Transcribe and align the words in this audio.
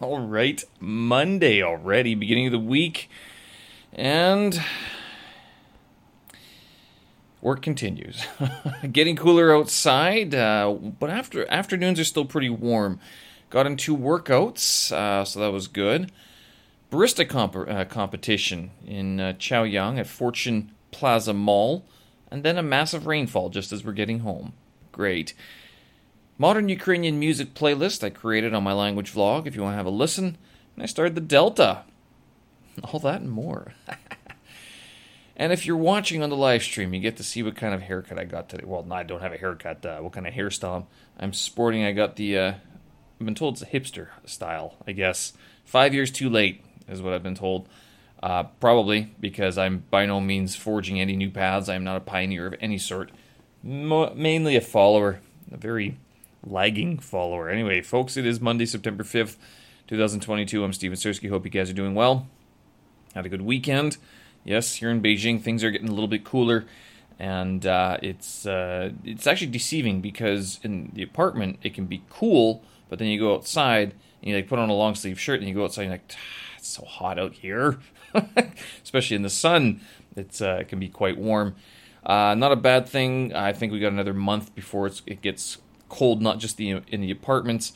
All 0.00 0.20
right, 0.20 0.62
Monday 0.78 1.60
already, 1.60 2.14
beginning 2.14 2.46
of 2.46 2.52
the 2.52 2.58
week, 2.60 3.10
and 3.92 4.62
work 7.40 7.62
continues. 7.62 8.24
Getting 8.92 9.16
cooler 9.16 9.52
outside, 9.52 10.36
uh, 10.36 10.72
but 10.72 11.10
after 11.10 11.50
afternoons 11.50 11.98
are 11.98 12.04
still 12.04 12.24
pretty 12.24 12.48
warm. 12.48 13.00
Got 13.50 13.66
in 13.66 13.76
two 13.76 13.96
workouts, 13.96 14.92
uh, 14.92 15.24
so 15.24 15.40
that 15.40 15.50
was 15.50 15.66
good. 15.66 16.12
Barista 16.92 17.28
comp- 17.28 17.68
uh, 17.68 17.84
competition 17.86 18.70
in 18.86 19.18
uh, 19.18 19.32
Chaoyang 19.32 19.98
at 19.98 20.06
Fortune 20.06 20.70
Plaza 20.92 21.34
Mall, 21.34 21.84
and 22.30 22.44
then 22.44 22.56
a 22.56 22.62
massive 22.62 23.08
rainfall 23.08 23.48
just 23.50 23.72
as 23.72 23.84
we're 23.84 23.90
getting 23.90 24.20
home. 24.20 24.52
Great. 24.92 25.34
Modern 26.40 26.68
Ukrainian 26.68 27.18
music 27.18 27.52
playlist 27.52 28.04
I 28.04 28.10
created 28.10 28.54
on 28.54 28.62
my 28.62 28.72
language 28.72 29.12
vlog 29.12 29.48
if 29.48 29.56
you 29.56 29.62
want 29.62 29.72
to 29.72 29.76
have 29.76 29.86
a 29.86 29.90
listen. 29.90 30.38
And 30.76 30.82
I 30.84 30.86
started 30.86 31.16
the 31.16 31.20
Delta. 31.20 31.82
All 32.84 33.00
that 33.00 33.20
and 33.20 33.30
more. 33.30 33.74
and 35.36 35.52
if 35.52 35.66
you're 35.66 35.76
watching 35.76 36.22
on 36.22 36.30
the 36.30 36.36
live 36.36 36.62
stream, 36.62 36.94
you 36.94 37.00
get 37.00 37.16
to 37.16 37.24
see 37.24 37.42
what 37.42 37.56
kind 37.56 37.74
of 37.74 37.82
haircut 37.82 38.20
I 38.20 38.24
got 38.24 38.48
today. 38.48 38.62
Well, 38.64 38.84
no, 38.84 38.94
I 38.94 39.02
don't 39.02 39.20
have 39.20 39.32
a 39.32 39.36
haircut. 39.36 39.84
Uh, 39.84 39.98
what 39.98 40.12
kind 40.12 40.28
of 40.28 40.32
hairstyle 40.32 40.86
I'm 41.18 41.32
sporting. 41.32 41.82
I 41.82 41.90
got 41.90 42.14
the, 42.14 42.38
uh, 42.38 42.52
I've 43.20 43.26
been 43.26 43.34
told 43.34 43.54
it's 43.54 43.62
a 43.62 43.66
hipster 43.66 44.10
style, 44.24 44.76
I 44.86 44.92
guess. 44.92 45.32
Five 45.64 45.92
years 45.92 46.12
too 46.12 46.30
late 46.30 46.64
is 46.86 47.02
what 47.02 47.14
I've 47.14 47.22
been 47.24 47.34
told. 47.34 47.68
Uh, 48.22 48.44
probably 48.60 49.12
because 49.18 49.58
I'm 49.58 49.82
by 49.90 50.06
no 50.06 50.20
means 50.20 50.54
forging 50.54 51.00
any 51.00 51.16
new 51.16 51.30
paths. 51.30 51.68
I'm 51.68 51.82
not 51.82 51.96
a 51.96 52.00
pioneer 52.00 52.46
of 52.46 52.54
any 52.60 52.78
sort. 52.78 53.10
Mo- 53.60 54.14
mainly 54.14 54.54
a 54.54 54.60
follower, 54.60 55.18
a 55.50 55.56
very 55.56 55.96
lagging 56.44 56.98
follower. 56.98 57.48
Anyway, 57.48 57.80
folks, 57.82 58.16
it 58.16 58.26
is 58.26 58.40
Monday, 58.40 58.66
September 58.66 59.04
5th, 59.04 59.36
2022. 59.86 60.64
I'm 60.64 60.72
Steven 60.72 60.96
Sersky. 60.96 61.28
Hope 61.28 61.44
you 61.44 61.50
guys 61.50 61.70
are 61.70 61.74
doing 61.74 61.94
well. 61.94 62.26
Had 63.14 63.26
a 63.26 63.28
good 63.28 63.42
weekend. 63.42 63.96
Yes, 64.44 64.76
here 64.76 64.90
in 64.90 65.02
Beijing, 65.02 65.42
things 65.42 65.64
are 65.64 65.70
getting 65.70 65.88
a 65.88 65.92
little 65.92 66.08
bit 66.08 66.24
cooler, 66.24 66.64
and 67.18 67.66
uh, 67.66 67.98
it's 68.02 68.46
uh, 68.46 68.92
it's 69.04 69.26
actually 69.26 69.48
deceiving 69.48 70.00
because 70.00 70.60
in 70.62 70.90
the 70.94 71.02
apartment 71.02 71.58
it 71.62 71.74
can 71.74 71.86
be 71.86 72.02
cool, 72.08 72.62
but 72.88 72.98
then 72.98 73.08
you 73.08 73.18
go 73.18 73.34
outside 73.34 73.94
and 74.22 74.30
you 74.30 74.36
like 74.36 74.48
put 74.48 74.58
on 74.58 74.70
a 74.70 74.74
long 74.74 74.94
sleeve 74.94 75.18
shirt 75.18 75.40
and 75.40 75.48
you 75.48 75.54
go 75.54 75.64
outside 75.64 75.82
and 75.82 75.90
you're 75.90 75.98
like, 75.98 76.16
it's 76.56 76.68
so 76.68 76.84
hot 76.84 77.18
out 77.18 77.32
here, 77.32 77.78
especially 78.82 79.16
in 79.16 79.22
the 79.22 79.30
sun. 79.30 79.80
It's 80.16 80.40
uh, 80.40 80.58
it 80.60 80.68
can 80.68 80.78
be 80.78 80.88
quite 80.88 81.18
warm. 81.18 81.56
Uh, 82.06 82.34
not 82.34 82.52
a 82.52 82.56
bad 82.56 82.88
thing. 82.88 83.34
I 83.34 83.52
think 83.52 83.72
we 83.72 83.80
got 83.80 83.92
another 83.92 84.14
month 84.14 84.54
before 84.54 84.86
it 84.86 85.20
gets 85.20 85.58
cold, 85.88 86.22
not 86.22 86.38
just 86.38 86.56
the, 86.56 86.82
in 86.88 87.00
the 87.00 87.10
apartments, 87.10 87.72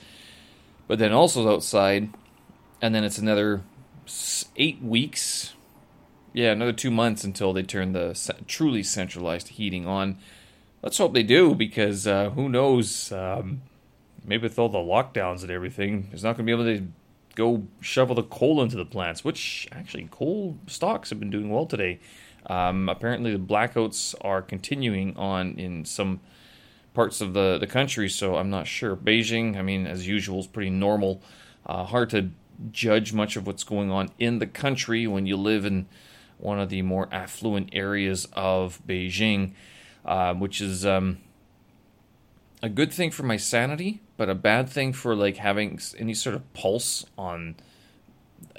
but 0.88 0.98
then 0.98 1.12
also 1.12 1.52
outside. 1.52 2.10
And 2.80 2.94
then 2.94 3.04
it's 3.04 3.18
another 3.18 3.62
eight 4.56 4.82
weeks. 4.82 5.54
Yeah, 6.32 6.52
another 6.52 6.72
two 6.72 6.90
months 6.90 7.24
until 7.24 7.52
they 7.52 7.62
turn 7.62 7.92
the 7.92 8.18
truly 8.46 8.82
centralized 8.82 9.48
heating 9.48 9.86
on. 9.86 10.18
Let's 10.82 10.98
hope 10.98 11.14
they 11.14 11.22
do, 11.22 11.54
because 11.54 12.06
uh, 12.06 12.30
who 12.30 12.48
knows? 12.48 13.12
Um, 13.12 13.62
maybe 14.24 14.44
with 14.44 14.58
all 14.58 14.68
the 14.68 14.78
lockdowns 14.78 15.42
and 15.42 15.50
everything, 15.50 16.08
it's 16.12 16.22
not 16.22 16.36
going 16.36 16.46
to 16.46 16.56
be 16.56 16.62
able 16.62 16.80
to 16.80 16.88
go 17.34 17.66
shovel 17.80 18.14
the 18.14 18.22
coal 18.22 18.62
into 18.62 18.76
the 18.76 18.84
plants, 18.84 19.24
which 19.24 19.68
actually 19.72 20.08
coal 20.10 20.58
stocks 20.66 21.10
have 21.10 21.20
been 21.20 21.30
doing 21.30 21.50
well 21.50 21.66
today. 21.66 22.00
Um, 22.46 22.88
apparently, 22.88 23.32
the 23.32 23.38
blackouts 23.38 24.14
are 24.22 24.42
continuing 24.42 25.16
on 25.16 25.58
in 25.58 25.84
some 25.84 26.20
parts 26.94 27.20
of 27.20 27.32
the, 27.32 27.58
the 27.58 27.66
country, 27.66 28.08
so 28.08 28.36
I'm 28.36 28.50
not 28.50 28.66
sure. 28.66 28.96
Beijing, 28.96 29.56
I 29.56 29.62
mean, 29.62 29.86
as 29.86 30.06
usual, 30.06 30.40
is 30.40 30.46
pretty 30.46 30.70
normal. 30.70 31.22
Uh, 31.64 31.84
hard 31.84 32.10
to 32.10 32.30
judge 32.70 33.12
much 33.12 33.36
of 33.36 33.46
what's 33.46 33.64
going 33.64 33.90
on 33.90 34.10
in 34.18 34.38
the 34.38 34.46
country 34.46 35.06
when 35.06 35.26
you 35.26 35.36
live 35.36 35.64
in 35.64 35.86
one 36.38 36.58
of 36.58 36.68
the 36.68 36.82
more 36.82 37.08
affluent 37.12 37.70
areas 37.72 38.28
of 38.32 38.80
Beijing, 38.86 39.52
uh, 40.04 40.34
which 40.34 40.60
is 40.60 40.84
um, 40.84 41.18
a 42.62 42.68
good 42.68 42.92
thing 42.92 43.10
for 43.10 43.22
my 43.22 43.36
sanity, 43.36 44.00
but 44.16 44.28
a 44.28 44.34
bad 44.34 44.68
thing 44.68 44.92
for 44.92 45.14
like 45.14 45.36
having 45.36 45.78
any 45.98 46.14
sort 46.14 46.34
of 46.34 46.52
pulse 46.52 47.06
on 47.16 47.56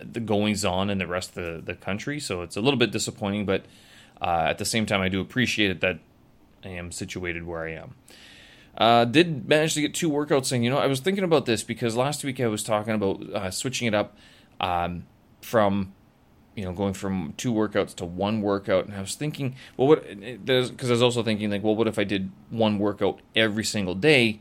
the 0.02 0.19
goings 0.19 0.66
on 0.66 0.90
in 0.90 0.97
the 0.97 1.07
rest 1.07 1.38
of 1.38 1.66
the, 1.66 1.74
the 1.74 1.75
country. 1.75 2.19
So 2.19 2.41
it's 2.41 2.56
a 2.56 2.62
little 2.62 2.80
bit 2.80 2.91
disappointing, 2.91 3.46
but 3.46 3.66
uh, 4.22 4.46
at 4.47 4.57
the 4.57 4.66
same 4.66 4.86
time, 4.86 5.02
I 5.02 5.09
do 5.09 5.22
appreciate 5.22 5.69
it 5.69 5.81
that 5.81 6.00
I 6.63 6.69
am 6.69 6.91
situated 6.91 7.46
where 7.46 7.66
I 7.66 7.74
am. 7.74 7.96
Uh, 8.78 9.06
did 9.06 9.47
manage 9.47 9.75
to 9.75 9.81
get 9.81 9.94
two 9.94 10.09
workouts 10.09 10.51
in. 10.51 10.63
You 10.63 10.69
know, 10.69 10.79
I 10.79 10.88
was 10.88 11.00
thinking 11.00 11.23
about 11.23 11.45
this 11.45 11.63
because 11.63 11.95
last 11.95 12.23
week 12.23 12.39
I 12.39 12.47
was 12.47 12.63
talking 12.63 12.94
about 12.94 13.22
uh, 13.34 13.51
switching 13.51 13.88
it 13.88 13.94
up 13.94 14.17
um, 14.59 15.06
from, 15.41 15.94
you 16.56 16.66
know, 16.66 16.73
going 16.73 16.94
from 16.94 17.33
two 17.38 17.53
workouts 17.53 17.94
to 17.95 18.06
one 18.06 18.41
workout, 18.41 18.85
and 18.85 18.95
I 18.95 19.01
was 19.01 19.16
thinking, 19.16 19.56
well, 19.78 19.88
what? 19.88 20.07
Because 20.45 20.89
I 20.89 20.94
was 20.94 21.01
also 21.01 21.22
thinking, 21.22 21.51
like, 21.51 21.63
well, 21.63 21.75
what 21.75 21.88
if 21.88 22.00
I 22.00 22.03
did 22.03 22.31
one 22.50 22.79
workout 22.79 23.19
every 23.35 23.63
single 23.63 23.95
day? 23.95 24.39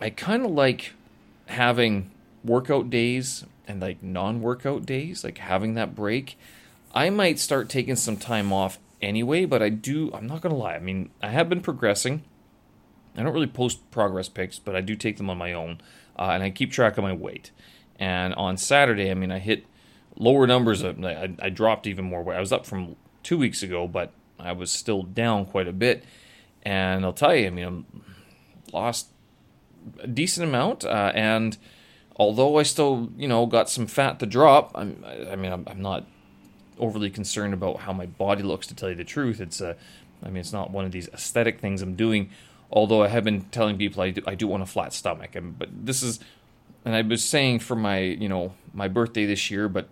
I 0.00 0.08
kind 0.08 0.44
of 0.44 0.50
like 0.52 0.94
having 1.46 2.10
workout 2.42 2.88
days 2.88 3.44
and 3.68 3.80
like 3.80 4.02
non-workout 4.02 4.86
days, 4.86 5.24
like 5.24 5.38
having 5.38 5.74
that 5.74 5.94
break. 5.94 6.38
I 6.94 7.10
might 7.10 7.38
start 7.38 7.68
taking 7.68 7.96
some 7.96 8.16
time 8.16 8.52
off 8.52 8.78
anyway, 9.02 9.44
but 9.44 9.62
I 9.62 9.68
do. 9.68 10.10
I'm 10.12 10.26
not 10.26 10.40
gonna 10.40 10.56
lie. 10.56 10.74
I 10.74 10.80
mean, 10.80 11.10
I 11.22 11.28
have 11.28 11.48
been 11.48 11.60
progressing. 11.60 12.24
I 13.16 13.22
don't 13.22 13.32
really 13.32 13.46
post 13.46 13.90
progress 13.90 14.28
pics, 14.28 14.58
but 14.58 14.76
I 14.76 14.80
do 14.80 14.94
take 14.94 15.16
them 15.16 15.30
on 15.30 15.38
my 15.38 15.52
own, 15.52 15.80
uh, 16.16 16.30
and 16.32 16.42
I 16.42 16.50
keep 16.50 16.70
track 16.70 16.96
of 16.96 17.04
my 17.04 17.12
weight. 17.12 17.50
And 17.98 18.34
on 18.34 18.56
Saturday, 18.56 19.10
I 19.10 19.14
mean, 19.14 19.32
I 19.32 19.38
hit 19.38 19.66
lower 20.16 20.46
numbers. 20.46 20.82
Of, 20.82 21.04
I, 21.04 21.34
I 21.40 21.50
dropped 21.50 21.86
even 21.86 22.04
more 22.04 22.22
weight. 22.22 22.36
I 22.36 22.40
was 22.40 22.52
up 22.52 22.66
from 22.66 22.96
two 23.22 23.36
weeks 23.36 23.62
ago, 23.62 23.86
but 23.88 24.12
I 24.38 24.52
was 24.52 24.70
still 24.70 25.02
down 25.02 25.44
quite 25.44 25.68
a 25.68 25.72
bit. 25.72 26.04
And 26.62 27.04
I'll 27.04 27.12
tell 27.12 27.34
you, 27.34 27.46
I 27.46 27.50
mean, 27.50 27.86
I 28.72 28.76
lost 28.76 29.08
a 29.98 30.06
decent 30.06 30.48
amount, 30.48 30.84
uh, 30.84 31.12
and 31.14 31.56
although 32.16 32.58
I 32.58 32.62
still, 32.64 33.10
you 33.16 33.26
know, 33.26 33.46
got 33.46 33.70
some 33.70 33.86
fat 33.86 34.20
to 34.20 34.26
drop, 34.26 34.72
I'm, 34.74 35.04
I 35.30 35.36
mean, 35.36 35.52
I'm, 35.52 35.64
I'm 35.66 35.80
not 35.80 36.06
overly 36.80 37.10
concerned 37.10 37.54
about 37.54 37.80
how 37.80 37.92
my 37.92 38.06
body 38.06 38.42
looks. 38.42 38.66
To 38.66 38.74
tell 38.74 38.88
you 38.88 38.96
the 38.96 39.04
truth, 39.04 39.40
it's 39.40 39.60
a, 39.60 39.76
I 40.24 40.26
mean, 40.26 40.38
it's 40.38 40.52
not 40.52 40.70
one 40.72 40.84
of 40.84 40.90
these 40.90 41.08
aesthetic 41.08 41.60
things 41.60 41.82
I'm 41.82 41.94
doing. 41.94 42.30
Although 42.72 43.02
I 43.02 43.08
have 43.08 43.24
been 43.24 43.42
telling 43.50 43.78
people 43.78 44.02
I 44.02 44.10
do, 44.10 44.22
I 44.26 44.34
do 44.34 44.46
want 44.46 44.62
a 44.62 44.66
flat 44.66 44.92
stomach, 44.92 45.34
and 45.34 45.58
but 45.58 45.68
this 45.72 46.02
is, 46.02 46.20
and 46.84 46.94
I 46.94 47.02
was 47.02 47.24
saying 47.24 47.60
for 47.60 47.76
my, 47.76 47.98
you 47.98 48.28
know, 48.28 48.54
my 48.72 48.88
birthday 48.88 49.26
this 49.26 49.50
year, 49.50 49.68
but, 49.68 49.88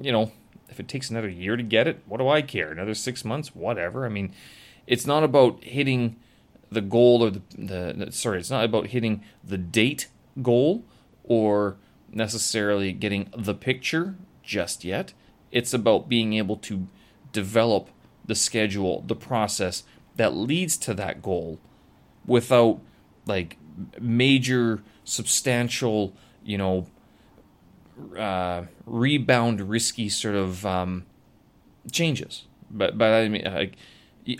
you 0.00 0.12
know, 0.12 0.32
if 0.70 0.80
it 0.80 0.88
takes 0.88 1.10
another 1.10 1.28
year 1.28 1.56
to 1.56 1.62
get 1.62 1.86
it, 1.86 2.02
what 2.06 2.18
do 2.18 2.28
I 2.28 2.42
care? 2.42 2.72
Another 2.72 2.94
six 2.94 3.24
months, 3.24 3.54
whatever. 3.54 4.06
I 4.06 4.08
mean, 4.08 4.32
it's 4.86 5.06
not 5.06 5.22
about 5.22 5.62
hitting 5.64 6.16
the 6.70 6.80
goal 6.80 7.22
or 7.22 7.30
the, 7.30 7.42
the 7.56 8.08
sorry, 8.12 8.38
it's 8.38 8.50
not 8.50 8.64
about 8.64 8.88
hitting 8.88 9.22
the 9.42 9.58
date 9.58 10.08
goal 10.42 10.84
or 11.22 11.76
necessarily 12.10 12.92
getting 12.92 13.28
the 13.36 13.54
picture 13.54 14.16
just 14.42 14.84
yet. 14.84 15.12
It's 15.54 15.72
about 15.72 16.08
being 16.08 16.32
able 16.34 16.56
to 16.56 16.88
develop 17.32 17.88
the 18.26 18.34
schedule, 18.34 19.04
the 19.06 19.14
process 19.14 19.84
that 20.16 20.34
leads 20.34 20.76
to 20.78 20.94
that 20.94 21.22
goal 21.22 21.60
without 22.26 22.80
like 23.24 23.56
major, 24.00 24.82
substantial, 25.04 26.12
you 26.44 26.58
know, 26.58 26.86
uh, 28.18 28.64
rebound 28.84 29.60
risky 29.60 30.08
sort 30.08 30.34
of 30.34 30.66
um, 30.66 31.06
changes. 31.92 32.46
But 32.68 32.98
but 32.98 33.12
I 33.12 33.28
mean, 33.28 33.46
I, 33.46 33.70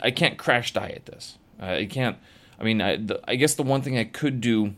I 0.02 0.10
can't 0.10 0.36
crash 0.36 0.72
diet 0.72 1.06
this. 1.06 1.38
I 1.60 1.84
can't. 1.84 2.18
I 2.58 2.64
mean, 2.64 2.80
I, 2.80 2.96
the, 2.96 3.20
I 3.28 3.36
guess 3.36 3.54
the 3.54 3.62
one 3.62 3.82
thing 3.82 3.96
I 3.96 4.04
could 4.04 4.40
do 4.40 4.74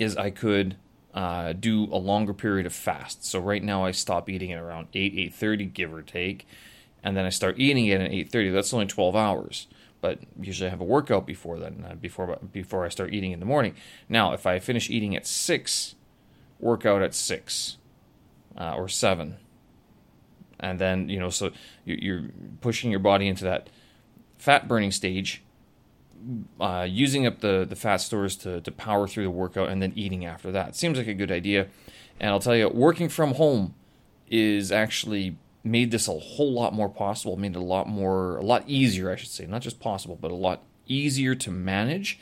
is 0.00 0.16
I 0.16 0.30
could 0.30 0.76
uh, 1.16 1.54
do 1.54 1.84
a 1.90 1.96
longer 1.96 2.34
period 2.34 2.66
of 2.66 2.74
fast. 2.74 3.24
So 3.24 3.40
right 3.40 3.64
now 3.64 3.84
I 3.84 3.90
stop 3.90 4.28
eating 4.28 4.52
at 4.52 4.60
around 4.62 4.88
eight 4.92 5.14
eight 5.16 5.34
thirty, 5.34 5.64
give 5.64 5.92
or 5.92 6.02
take, 6.02 6.46
and 7.02 7.16
then 7.16 7.24
I 7.24 7.30
start 7.30 7.58
eating 7.58 7.90
at 7.90 8.00
eight 8.02 8.30
thirty. 8.30 8.50
That's 8.50 8.74
only 8.74 8.86
twelve 8.86 9.16
hours. 9.16 9.66
But 10.02 10.20
usually 10.38 10.68
I 10.68 10.70
have 10.70 10.82
a 10.82 10.84
workout 10.84 11.26
before 11.26 11.58
then, 11.58 11.86
uh, 11.88 11.94
before 11.94 12.38
before 12.52 12.84
I 12.84 12.90
start 12.90 13.14
eating 13.14 13.32
in 13.32 13.40
the 13.40 13.46
morning. 13.46 13.74
Now, 14.10 14.34
if 14.34 14.46
I 14.46 14.58
finish 14.58 14.90
eating 14.90 15.16
at 15.16 15.26
six, 15.26 15.94
workout 16.60 17.02
at 17.02 17.14
six 17.14 17.78
uh, 18.60 18.74
or 18.76 18.86
seven, 18.86 19.38
and 20.60 20.78
then 20.78 21.08
you 21.08 21.18
know, 21.18 21.30
so 21.30 21.50
you're 21.86 22.24
pushing 22.60 22.90
your 22.90 23.00
body 23.00 23.26
into 23.26 23.44
that 23.44 23.70
fat 24.36 24.68
burning 24.68 24.92
stage 24.92 25.42
uh, 26.60 26.86
using 26.88 27.26
up 27.26 27.40
the, 27.40 27.66
the 27.68 27.76
fat 27.76 27.98
stores 27.98 28.36
to, 28.36 28.60
to 28.60 28.72
power 28.72 29.06
through 29.06 29.24
the 29.24 29.30
workout 29.30 29.68
and 29.68 29.82
then 29.82 29.92
eating 29.94 30.24
after 30.24 30.50
that. 30.52 30.76
Seems 30.76 30.98
like 30.98 31.06
a 31.06 31.14
good 31.14 31.30
idea. 31.30 31.68
And 32.18 32.30
I'll 32.30 32.40
tell 32.40 32.56
you, 32.56 32.68
working 32.68 33.08
from 33.08 33.34
home 33.34 33.74
is 34.28 34.72
actually 34.72 35.36
made 35.62 35.90
this 35.90 36.08
a 36.08 36.18
whole 36.18 36.52
lot 36.52 36.72
more 36.72 36.88
possible, 36.88 37.36
made 37.36 37.56
it 37.56 37.58
a 37.58 37.62
lot 37.62 37.88
more, 37.88 38.36
a 38.36 38.42
lot 38.42 38.64
easier, 38.66 39.10
I 39.10 39.16
should 39.16 39.30
say. 39.30 39.46
Not 39.46 39.62
just 39.62 39.80
possible, 39.80 40.18
but 40.20 40.30
a 40.30 40.34
lot 40.34 40.62
easier 40.86 41.34
to 41.34 41.50
manage. 41.50 42.18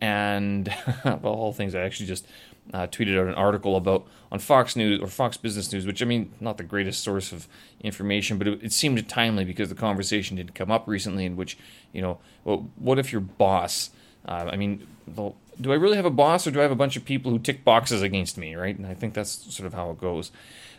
And, 0.00 0.72
well, 1.04 1.20
all 1.24 1.52
things 1.52 1.74
I 1.74 1.80
actually 1.80 2.06
just 2.06 2.26
uh, 2.72 2.86
tweeted 2.86 3.18
out 3.18 3.26
an 3.26 3.34
article 3.34 3.76
about 3.76 4.06
on 4.30 4.38
Fox 4.38 4.76
News 4.76 5.00
or 5.00 5.06
Fox 5.06 5.36
Business 5.36 5.72
News, 5.72 5.86
which 5.86 6.02
I 6.02 6.04
mean, 6.04 6.32
not 6.40 6.58
the 6.58 6.64
greatest 6.64 7.02
source 7.02 7.32
of 7.32 7.48
information, 7.80 8.38
but 8.38 8.46
it, 8.46 8.62
it 8.62 8.72
seemed 8.72 9.08
timely 9.08 9.44
because 9.44 9.68
the 9.68 9.74
conversation 9.74 10.36
did 10.36 10.54
come 10.54 10.70
up 10.70 10.86
recently, 10.86 11.24
in 11.24 11.36
which 11.36 11.56
you 11.92 12.02
know, 12.02 12.18
well, 12.44 12.70
what 12.76 12.98
if 12.98 13.12
your 13.12 13.20
boss? 13.20 13.90
Uh, 14.26 14.50
I 14.52 14.56
mean, 14.56 14.86
do 15.14 15.72
I 15.72 15.76
really 15.76 15.96
have 15.96 16.04
a 16.04 16.10
boss, 16.10 16.46
or 16.46 16.50
do 16.50 16.58
I 16.58 16.62
have 16.62 16.70
a 16.70 16.76
bunch 16.76 16.96
of 16.96 17.04
people 17.04 17.30
who 17.30 17.38
tick 17.38 17.64
boxes 17.64 18.02
against 18.02 18.36
me? 18.36 18.54
Right, 18.54 18.76
and 18.76 18.86
I 18.86 18.94
think 18.94 19.14
that's 19.14 19.54
sort 19.54 19.66
of 19.66 19.74
how 19.74 19.90
it 19.90 19.98
goes. 19.98 20.30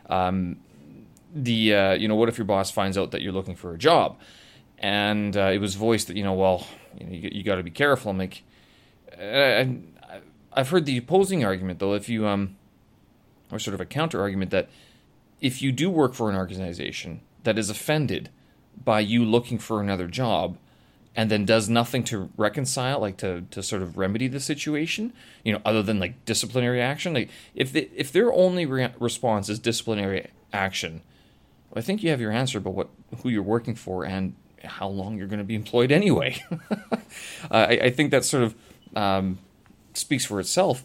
Um, 0.10 0.58
the 1.34 1.74
uh, 1.74 1.94
you 1.94 2.08
know, 2.08 2.16
what 2.16 2.30
if 2.30 2.38
your 2.38 2.46
boss 2.46 2.70
finds 2.72 2.98
out 2.98 3.12
that 3.12 3.22
you're 3.22 3.34
looking 3.34 3.56
for 3.56 3.74
a 3.74 3.78
job? 3.78 4.18
And 4.78 5.36
uh, 5.36 5.52
it 5.54 5.58
was 5.58 5.76
voiced 5.76 6.08
that 6.08 6.16
you 6.16 6.24
know, 6.24 6.34
well, 6.34 6.66
you, 6.98 7.06
know, 7.06 7.12
you, 7.12 7.30
you 7.34 7.44
got 7.44 7.56
to 7.56 7.64
be 7.64 7.72
careful. 7.72 8.12
I'm 8.12 8.18
like, 8.18 8.44
and 9.18 9.99
I've 10.54 10.70
heard 10.70 10.86
the 10.86 10.98
opposing 10.98 11.44
argument 11.46 11.80
though, 11.80 11.94
if 11.94 12.10
you 12.10 12.28
um, 12.28 12.56
or 13.52 13.60
sort 13.60 13.74
of 13.74 13.82
a 13.82 13.86
counter 13.86 14.22
argument 14.22 14.52
that 14.52 14.70
if 15.42 15.62
you 15.62 15.72
do 15.72 15.90
work 15.90 16.14
for 16.14 16.30
an 16.30 16.36
organization 16.36 17.22
that 17.44 17.58
is 17.58 17.70
offended 17.70 18.30
by 18.84 19.00
you 19.00 19.24
looking 19.24 19.58
for 19.58 19.82
another 19.82 20.08
job 20.08 20.58
and 21.16 21.32
then 21.32 21.46
does 21.46 21.68
nothing 21.68 22.04
to 22.04 22.30
reconcile 22.38 23.00
like 23.00 23.18
to, 23.18 23.42
to 23.52 23.64
sort 23.64 23.82
of 23.82 23.98
remedy 23.98 24.28
the 24.28 24.40
situation 24.40 25.12
you 25.44 25.52
know 25.52 25.62
other 25.66 25.82
than 25.82 26.00
like 26.00 26.24
disciplinary 26.26 26.82
action 26.82 27.14
like 27.14 27.30
if 27.56 27.74
they, 27.74 27.90
if 27.96 28.12
their 28.12 28.32
only 28.32 28.66
re- 28.66 28.94
response 29.00 29.50
is 29.50 29.60
disciplinary 29.60 30.28
action 30.54 31.02
i 31.76 31.82
think 31.82 32.04
you 32.04 32.10
have 32.10 32.22
your 32.22 32.32
answer 32.32 32.60
about 32.60 32.74
what 32.74 32.90
who 33.22 33.30
you're 33.30 33.44
working 33.44 33.76
for 33.76 34.06
and 34.06 34.34
how 34.64 34.88
long 34.88 35.18
you're 35.18 35.28
going 35.28 35.40
to 35.40 35.46
be 35.46 35.56
employed 35.56 35.92
anyway. 35.92 36.42
I, 37.52 37.66
I, 37.78 37.90
think 37.92 38.12
that's 38.12 38.28
sort 38.28 38.44
of 38.44 38.56
um, 38.96 39.40
speaks 40.00 40.26
for 40.26 40.40
itself. 40.40 40.84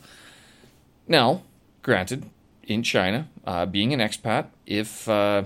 Now, 1.06 1.42
granted, 1.82 2.30
in 2.62 2.82
China, 2.82 3.28
uh, 3.46 3.66
being 3.66 3.92
an 3.92 4.00
expat, 4.00 4.46
if 4.66 5.08
uh, 5.08 5.44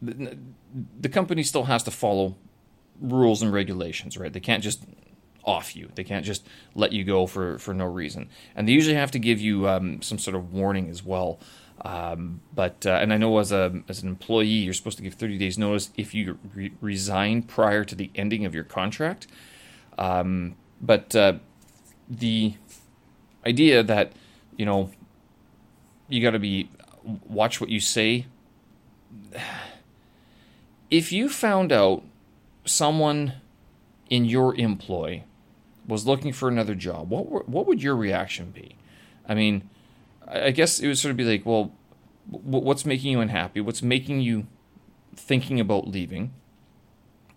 the, 0.00 0.36
the 1.00 1.08
company 1.08 1.42
still 1.42 1.64
has 1.64 1.82
to 1.84 1.90
follow 1.90 2.36
rules 3.00 3.42
and 3.42 3.52
regulations, 3.52 4.16
right? 4.16 4.32
They 4.32 4.40
can't 4.40 4.62
just 4.62 4.84
off 5.44 5.76
you. 5.76 5.90
They 5.94 6.04
can't 6.04 6.24
just 6.24 6.46
let 6.74 6.92
you 6.92 7.04
go 7.04 7.26
for, 7.26 7.58
for 7.58 7.74
no 7.74 7.86
reason. 7.86 8.28
And 8.56 8.66
they 8.68 8.72
usually 8.72 8.96
have 8.96 9.10
to 9.12 9.18
give 9.18 9.40
you 9.40 9.68
um, 9.68 10.02
some 10.02 10.18
sort 10.18 10.34
of 10.34 10.52
warning 10.52 10.88
as 10.88 11.04
well. 11.04 11.38
Um, 11.82 12.40
but 12.54 12.86
uh, 12.86 12.98
and 13.02 13.12
I 13.12 13.16
know 13.16 13.36
as 13.38 13.50
a 13.50 13.82
as 13.88 14.02
an 14.02 14.08
employee, 14.08 14.46
you're 14.46 14.74
supposed 14.74 14.96
to 14.98 15.02
give 15.02 15.14
30 15.14 15.38
days 15.38 15.58
notice 15.58 15.90
if 15.96 16.14
you 16.14 16.38
re- 16.54 16.72
resign 16.80 17.42
prior 17.42 17.84
to 17.84 17.94
the 17.94 18.10
ending 18.14 18.44
of 18.44 18.54
your 18.54 18.64
contract. 18.64 19.26
Um, 19.98 20.54
but 20.80 21.14
uh, 21.16 21.34
the 22.08 22.54
idea 23.46 23.82
that 23.82 24.12
you 24.56 24.66
know 24.66 24.90
you 26.08 26.22
got 26.22 26.30
to 26.30 26.38
be 26.38 26.68
watch 27.26 27.60
what 27.60 27.70
you 27.70 27.80
say. 27.80 28.26
If 30.90 31.12
you 31.12 31.28
found 31.28 31.72
out 31.72 32.02
someone 32.64 33.34
in 34.10 34.24
your 34.24 34.54
employ 34.54 35.24
was 35.86 36.06
looking 36.06 36.32
for 36.32 36.48
another 36.48 36.74
job, 36.74 37.10
what 37.10 37.48
what 37.48 37.66
would 37.66 37.82
your 37.82 37.96
reaction 37.96 38.50
be? 38.50 38.76
I 39.28 39.34
mean, 39.34 39.68
I 40.26 40.50
guess 40.50 40.80
it 40.80 40.86
would 40.86 40.98
sort 40.98 41.10
of 41.10 41.16
be 41.16 41.24
like, 41.24 41.44
well, 41.44 41.72
what's 42.28 42.84
making 42.84 43.12
you 43.12 43.20
unhappy? 43.20 43.60
What's 43.60 43.82
making 43.82 44.20
you 44.20 44.46
thinking 45.16 45.60
about 45.60 45.88
leaving? 45.88 46.32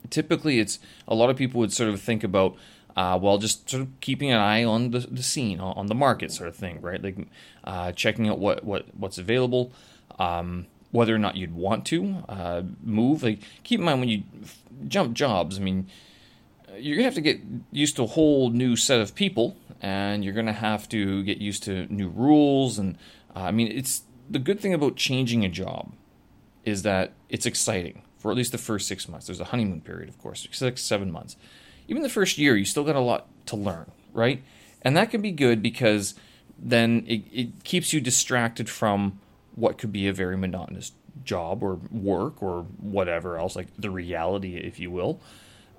Typically, 0.10 0.60
it's 0.60 0.80
a 1.08 1.16
lot 1.16 1.30
of 1.30 1.36
people 1.36 1.60
would 1.60 1.74
sort 1.74 1.90
of 1.90 2.02
think 2.02 2.24
about 2.24 2.56
uh, 2.98 3.18
while 3.18 3.38
just 3.38 3.70
sort 3.70 3.84
of 3.84 4.00
keeping 4.02 4.32
an 4.32 4.40
eye 4.40 4.64
on 4.64 4.90
the, 4.90 5.00
the 5.00 5.22
scene, 5.22 5.60
on 5.60 5.86
the 5.86 5.94
market, 5.94 6.32
sort 6.32 6.50
of 6.50 6.56
thing, 6.56 6.82
right? 6.82 7.02
Like 7.02 7.28
uh, 7.64 7.92
checking 7.92 8.28
out 8.28 8.40
what, 8.40 8.64
what 8.64 8.88
what's 8.98 9.20
available, 9.20 9.72
um, 10.18 10.66
whether 10.90 11.14
or 11.14 11.20
not 11.20 11.38
you'd 11.38 11.54
want 11.54 11.86
to 11.86 12.24
uh, 12.28 12.64
move. 12.84 13.22
Like 13.22 13.42
keep 13.64 13.80
in 13.80 13.86
mind 13.86 14.00
when 14.00 14.10
you 14.10 14.24
f- 14.42 14.58
jump 14.88 15.14
jobs, 15.14 15.60
I 15.60 15.62
mean, 15.62 15.88
you're 16.76 16.96
gonna 16.96 17.06
have 17.06 17.14
to 17.14 17.22
get 17.22 17.40
used 17.72 17.96
to 17.98 18.04
a 18.04 18.08
whole 18.08 18.50
new 18.50 18.76
set 18.76 19.00
of 19.00 19.14
people, 19.14 19.56
and 19.80 20.26
you're 20.26 20.34
gonna 20.34 20.52
have 20.52 20.90
to 20.90 21.22
get 21.22 21.38
used 21.38 21.62
to 21.64 21.86
new 21.94 22.10
rules. 22.10 22.80
And 22.80 22.98
uh, 23.36 23.42
I 23.42 23.52
mean, 23.52 23.68
it's 23.68 24.02
the 24.28 24.40
good 24.40 24.60
thing 24.60 24.74
about 24.74 24.96
changing 24.96 25.46
a 25.46 25.50
job 25.50 25.94
is 26.66 26.82
that 26.82 27.14
it's 27.30 27.46
exciting 27.46 28.02
for 28.18 28.32
at 28.32 28.38
least 28.38 28.54
the 28.54 28.58
first 28.58 28.88
six 28.88 29.08
months. 29.08 29.28
There's 29.28 29.40
a 29.40 29.46
honeymoon 29.46 29.82
period, 29.82 30.10
of 30.10 30.18
course, 30.18 30.48
six 30.52 30.82
seven 30.82 31.12
months 31.12 31.36
even 31.88 32.04
the 32.04 32.10
first 32.10 32.38
year, 32.38 32.56
you 32.56 32.66
still 32.66 32.84
got 32.84 32.96
a 32.96 33.02
lot 33.02 33.28
to 33.48 33.56
learn, 33.56 33.92
right? 34.14 34.44
And 34.82 34.96
that 34.96 35.10
can 35.10 35.22
be 35.22 35.32
good 35.32 35.62
because 35.62 36.16
then 36.58 37.04
it, 37.08 37.24
it 37.32 37.64
keeps 37.64 37.94
you 37.94 38.02
distracted 38.02 38.70
from 38.70 39.20
what 39.56 39.78
could 39.78 39.92
be 39.92 40.08
a 40.08 40.14
very 40.14 40.38
monotonous 40.38 40.92
job 41.24 41.64
or 41.64 41.80
work 41.92 42.42
or 42.42 42.64
whatever 42.80 43.38
else, 43.38 43.56
like 43.56 43.68
the 43.78 43.90
reality, 43.90 44.56
if 44.56 44.80
you 44.80 44.92
will. 44.92 45.20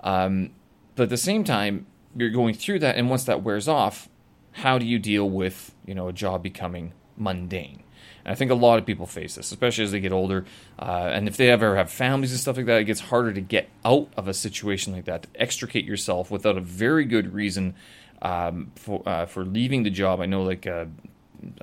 Um, 0.01 0.51
but 0.95 1.03
at 1.03 1.09
the 1.09 1.17
same 1.17 1.43
time, 1.43 1.85
you're 2.15 2.29
going 2.29 2.53
through 2.55 2.79
that, 2.79 2.95
and 2.95 3.09
once 3.09 3.23
that 3.25 3.43
wears 3.43 3.67
off, 3.67 4.09
how 4.51 4.77
do 4.77 4.85
you 4.85 4.99
deal 4.99 5.29
with 5.29 5.73
you 5.85 5.93
know 5.93 6.07
a 6.07 6.13
job 6.13 6.43
becoming 6.43 6.93
mundane? 7.15 7.83
I 8.29 8.35
think 8.35 8.51
a 8.51 8.55
lot 8.55 8.79
of 8.79 8.85
people 8.85 9.05
face 9.05 9.35
this, 9.35 9.51
especially 9.51 9.85
as 9.85 9.91
they 9.91 9.99
get 9.99 10.11
older. 10.11 10.45
Uh, 10.77 11.09
and 11.11 11.27
if 11.27 11.35
they 11.35 11.49
ever 11.49 11.75
have 11.75 11.91
families 11.91 12.31
and 12.31 12.39
stuff 12.39 12.57
like 12.57 12.67
that, 12.67 12.81
it 12.81 12.85
gets 12.85 12.99
harder 12.99 13.33
to 13.33 13.41
get 13.41 13.69
out 13.83 14.09
of 14.15 14.27
a 14.27 14.33
situation 14.33 14.93
like 14.93 15.05
that, 15.05 15.23
to 15.23 15.29
extricate 15.35 15.85
yourself 15.85 16.29
without 16.29 16.55
a 16.57 16.61
very 16.61 17.05
good 17.05 17.33
reason 17.33 17.73
um, 18.21 18.71
for 18.75 19.01
uh, 19.07 19.25
for 19.25 19.43
leaving 19.43 19.83
the 19.83 19.89
job. 19.89 20.21
I 20.21 20.25
know, 20.27 20.43
like, 20.43 20.67
uh, 20.67 20.85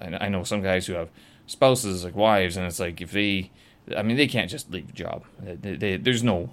I 0.00 0.28
know 0.28 0.42
some 0.42 0.62
guys 0.62 0.86
who 0.86 0.94
have 0.94 1.10
spouses, 1.46 2.04
like 2.04 2.16
wives, 2.16 2.56
and 2.56 2.66
it's 2.66 2.80
like 2.80 3.00
if 3.00 3.12
they, 3.12 3.50
I 3.96 4.02
mean, 4.02 4.16
they 4.16 4.26
can't 4.26 4.50
just 4.50 4.70
leave 4.70 4.88
the 4.88 4.92
job. 4.92 5.24
They, 5.38 5.76
they, 5.76 5.96
there's 5.96 6.24
no, 6.24 6.50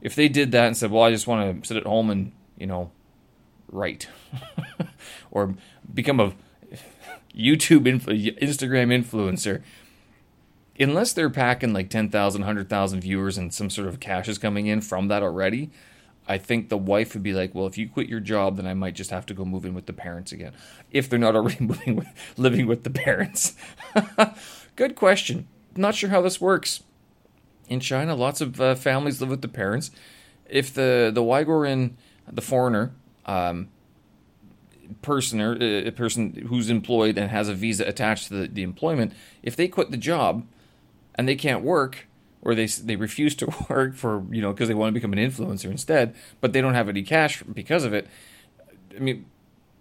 if 0.00 0.14
they 0.14 0.28
did 0.28 0.52
that 0.52 0.66
and 0.66 0.76
said, 0.76 0.90
well, 0.90 1.04
I 1.04 1.10
just 1.10 1.26
want 1.26 1.62
to 1.62 1.68
sit 1.68 1.76
at 1.76 1.84
home 1.84 2.10
and 2.10 2.32
you 2.58 2.66
know, 2.66 2.90
write, 3.70 4.08
or 5.30 5.54
become 5.92 6.20
a 6.20 6.32
YouTube, 7.36 7.84
influ- 7.84 8.38
Instagram 8.38 9.04
influencer, 9.04 9.62
unless 10.78 11.12
they're 11.12 11.30
packing 11.30 11.72
like 11.72 11.90
10,000, 11.90 12.40
100,000 12.40 13.00
viewers 13.00 13.38
and 13.38 13.52
some 13.52 13.70
sort 13.70 13.88
of 13.88 14.00
cash 14.00 14.28
is 14.28 14.38
coming 14.38 14.66
in 14.66 14.80
from 14.80 15.08
that 15.08 15.22
already, 15.22 15.70
I 16.28 16.38
think 16.38 16.68
the 16.68 16.78
wife 16.78 17.14
would 17.14 17.22
be 17.22 17.32
like, 17.32 17.54
well, 17.54 17.66
if 17.66 17.76
you 17.76 17.88
quit 17.88 18.08
your 18.08 18.20
job, 18.20 18.56
then 18.56 18.66
I 18.66 18.74
might 18.74 18.94
just 18.94 19.10
have 19.10 19.26
to 19.26 19.34
go 19.34 19.44
move 19.44 19.64
in 19.64 19.74
with 19.74 19.86
the 19.86 19.92
parents 19.92 20.30
again. 20.30 20.52
If 20.90 21.08
they're 21.08 21.18
not 21.18 21.34
already 21.34 21.64
moving 21.64 21.96
with, 21.96 22.08
living 22.36 22.66
with 22.66 22.84
the 22.84 22.90
parents. 22.90 23.54
Good 24.76 24.94
question. 24.94 25.48
Not 25.76 25.94
sure 25.94 26.10
how 26.10 26.22
this 26.22 26.40
works. 26.40 26.82
In 27.68 27.80
China, 27.80 28.14
lots 28.14 28.40
of 28.40 28.60
uh, 28.60 28.74
families 28.74 29.20
live 29.20 29.30
with 29.30 29.42
the 29.42 29.48
parents. 29.48 29.90
If 30.48 30.74
the, 30.74 31.10
the 31.12 31.22
Uyghur 31.22 31.92
the 32.30 32.42
foreigner, 32.42 32.92
um, 33.26 33.68
person 35.02 35.40
or 35.40 35.52
uh, 35.54 35.88
a 35.88 35.90
person 35.90 36.46
who's 36.48 36.70
employed 36.70 37.16
and 37.18 37.30
has 37.30 37.48
a 37.48 37.54
visa 37.54 37.84
attached 37.84 38.28
to 38.28 38.34
the, 38.34 38.48
the 38.48 38.62
employment, 38.62 39.12
if 39.42 39.56
they 39.56 39.68
quit 39.68 39.90
the 39.90 39.96
job 39.96 40.46
and 41.14 41.28
they 41.28 41.36
can't 41.36 41.62
work 41.62 42.06
or 42.42 42.54
they 42.54 42.66
they 42.66 42.96
refuse 42.96 43.34
to 43.36 43.52
work 43.70 43.94
for 43.94 44.24
you 44.30 44.42
know 44.42 44.52
because 44.52 44.68
they 44.68 44.74
want 44.74 44.90
to 44.90 44.92
become 44.92 45.12
an 45.12 45.18
influencer 45.18 45.70
instead, 45.70 46.14
but 46.40 46.52
they 46.52 46.60
don't 46.60 46.74
have 46.74 46.88
any 46.88 47.02
cash 47.02 47.42
because 47.42 47.84
of 47.84 47.94
it. 47.94 48.08
I 48.94 48.98
mean, 48.98 49.24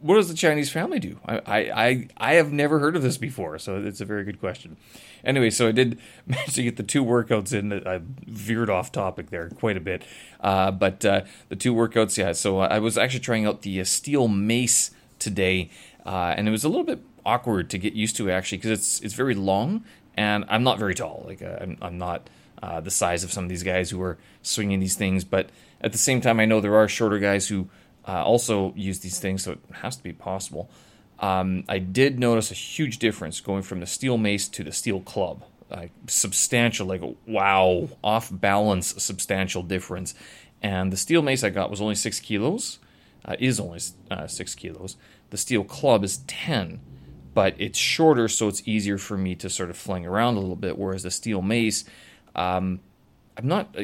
what 0.01 0.15
does 0.15 0.29
the 0.29 0.33
Chinese 0.33 0.71
family 0.71 0.99
do? 0.99 1.19
I, 1.25 1.37
I, 1.45 2.07
I 2.17 2.33
have 2.33 2.51
never 2.51 2.79
heard 2.79 2.95
of 2.95 3.03
this 3.03 3.17
before, 3.17 3.59
so 3.59 3.77
it's 3.77 4.01
a 4.01 4.05
very 4.05 4.23
good 4.23 4.39
question. 4.39 4.77
Anyway, 5.23 5.51
so 5.51 5.67
I 5.67 5.71
did 5.71 5.99
manage 6.25 6.55
to 6.55 6.63
get 6.63 6.77
the 6.77 6.83
two 6.83 7.05
workouts 7.05 7.53
in. 7.53 7.87
I 7.87 8.01
veered 8.25 8.69
off 8.69 8.91
topic 8.91 9.29
there 9.29 9.49
quite 9.49 9.77
a 9.77 9.81
bit, 9.81 10.03
uh, 10.39 10.71
but 10.71 11.05
uh, 11.05 11.21
the 11.49 11.55
two 11.55 11.73
workouts, 11.73 12.17
yeah. 12.17 12.31
So 12.31 12.59
I 12.59 12.79
was 12.79 12.97
actually 12.97 13.19
trying 13.19 13.45
out 13.45 13.61
the 13.61 13.79
uh, 13.79 13.83
steel 13.83 14.27
mace 14.27 14.91
today, 15.21 15.69
uh, 16.05 16.33
and 16.35 16.47
it 16.47 16.51
was 16.51 16.65
a 16.65 16.69
little 16.69 16.83
bit 16.83 16.99
awkward 17.25 17.69
to 17.69 17.77
get 17.77 17.93
used 17.93 18.17
to 18.17 18.29
actually 18.29 18.57
because 18.57 18.71
it's 18.71 18.99
it's 19.01 19.13
very 19.13 19.35
long, 19.35 19.85
and 20.17 20.43
I'm 20.49 20.63
not 20.63 20.79
very 20.79 20.95
tall. 20.95 21.23
Like 21.27 21.41
uh, 21.41 21.57
I'm, 21.61 21.77
I'm 21.81 21.97
not 21.97 22.29
uh, 22.61 22.81
the 22.81 22.91
size 22.91 23.23
of 23.23 23.31
some 23.31 23.45
of 23.45 23.49
these 23.49 23.63
guys 23.63 23.89
who 23.89 24.01
are 24.01 24.17
swinging 24.41 24.79
these 24.79 24.95
things, 24.95 25.23
but 25.23 25.49
at 25.79 25.91
the 25.91 25.97
same 25.97 26.21
time, 26.21 26.39
I 26.39 26.45
know 26.45 26.59
there 26.59 26.75
are 26.75 26.87
shorter 26.87 27.19
guys 27.19 27.47
who 27.47 27.69
uh, 28.07 28.23
also 28.23 28.73
use 28.75 28.99
these 28.99 29.19
things, 29.19 29.43
so 29.43 29.53
it 29.53 29.59
has 29.71 29.95
to 29.95 30.03
be 30.03 30.13
possible. 30.13 30.69
Um, 31.19 31.63
I 31.69 31.77
did 31.77 32.19
notice 32.19 32.51
a 32.51 32.55
huge 32.55 32.97
difference 32.97 33.39
going 33.41 33.61
from 33.61 33.79
the 33.79 33.85
steel 33.85 34.17
mace 34.17 34.47
to 34.49 34.63
the 34.63 34.71
steel 34.71 34.99
club. 34.99 35.43
Like 35.69 35.91
substantial, 36.07 36.87
like 36.87 37.01
wow, 37.25 37.87
off 38.03 38.29
balance, 38.29 39.01
substantial 39.01 39.63
difference. 39.63 40.13
And 40.61 40.91
the 40.91 40.97
steel 40.97 41.21
mace 41.21 41.43
I 41.43 41.49
got 41.49 41.69
was 41.69 41.79
only 41.79 41.95
six 41.95 42.19
kilos, 42.19 42.79
uh, 43.25 43.35
is 43.39 43.59
only 43.59 43.79
uh, 44.09 44.27
six 44.27 44.55
kilos. 44.55 44.97
The 45.29 45.37
steel 45.37 45.63
club 45.63 46.03
is 46.03 46.17
10, 46.27 46.79
but 47.33 47.55
it's 47.57 47.77
shorter, 47.77 48.27
so 48.27 48.47
it's 48.47 48.61
easier 48.67 48.97
for 48.97 49.17
me 49.17 49.35
to 49.35 49.49
sort 49.49 49.69
of 49.69 49.77
fling 49.77 50.05
around 50.05 50.35
a 50.35 50.39
little 50.39 50.55
bit. 50.55 50.77
Whereas 50.77 51.03
the 51.03 51.11
steel 51.11 51.41
mace, 51.41 51.85
um, 52.35 52.79
I'm 53.37 53.47
not. 53.47 53.75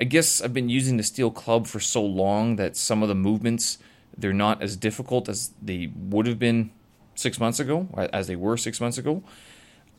I 0.00 0.04
guess 0.04 0.40
I've 0.40 0.52
been 0.52 0.68
using 0.68 0.96
the 0.96 1.02
steel 1.02 1.30
club 1.30 1.66
for 1.66 1.78
so 1.78 2.04
long 2.04 2.56
that 2.56 2.76
some 2.76 3.02
of 3.02 3.08
the 3.08 3.14
movements 3.14 3.78
they're 4.16 4.32
not 4.32 4.62
as 4.62 4.76
difficult 4.76 5.28
as 5.28 5.50
they 5.60 5.90
would 5.96 6.26
have 6.26 6.38
been 6.38 6.70
six 7.14 7.38
months 7.38 7.60
ago, 7.60 7.88
as 8.12 8.26
they 8.26 8.36
were 8.36 8.56
six 8.56 8.80
months 8.80 8.98
ago. 8.98 9.22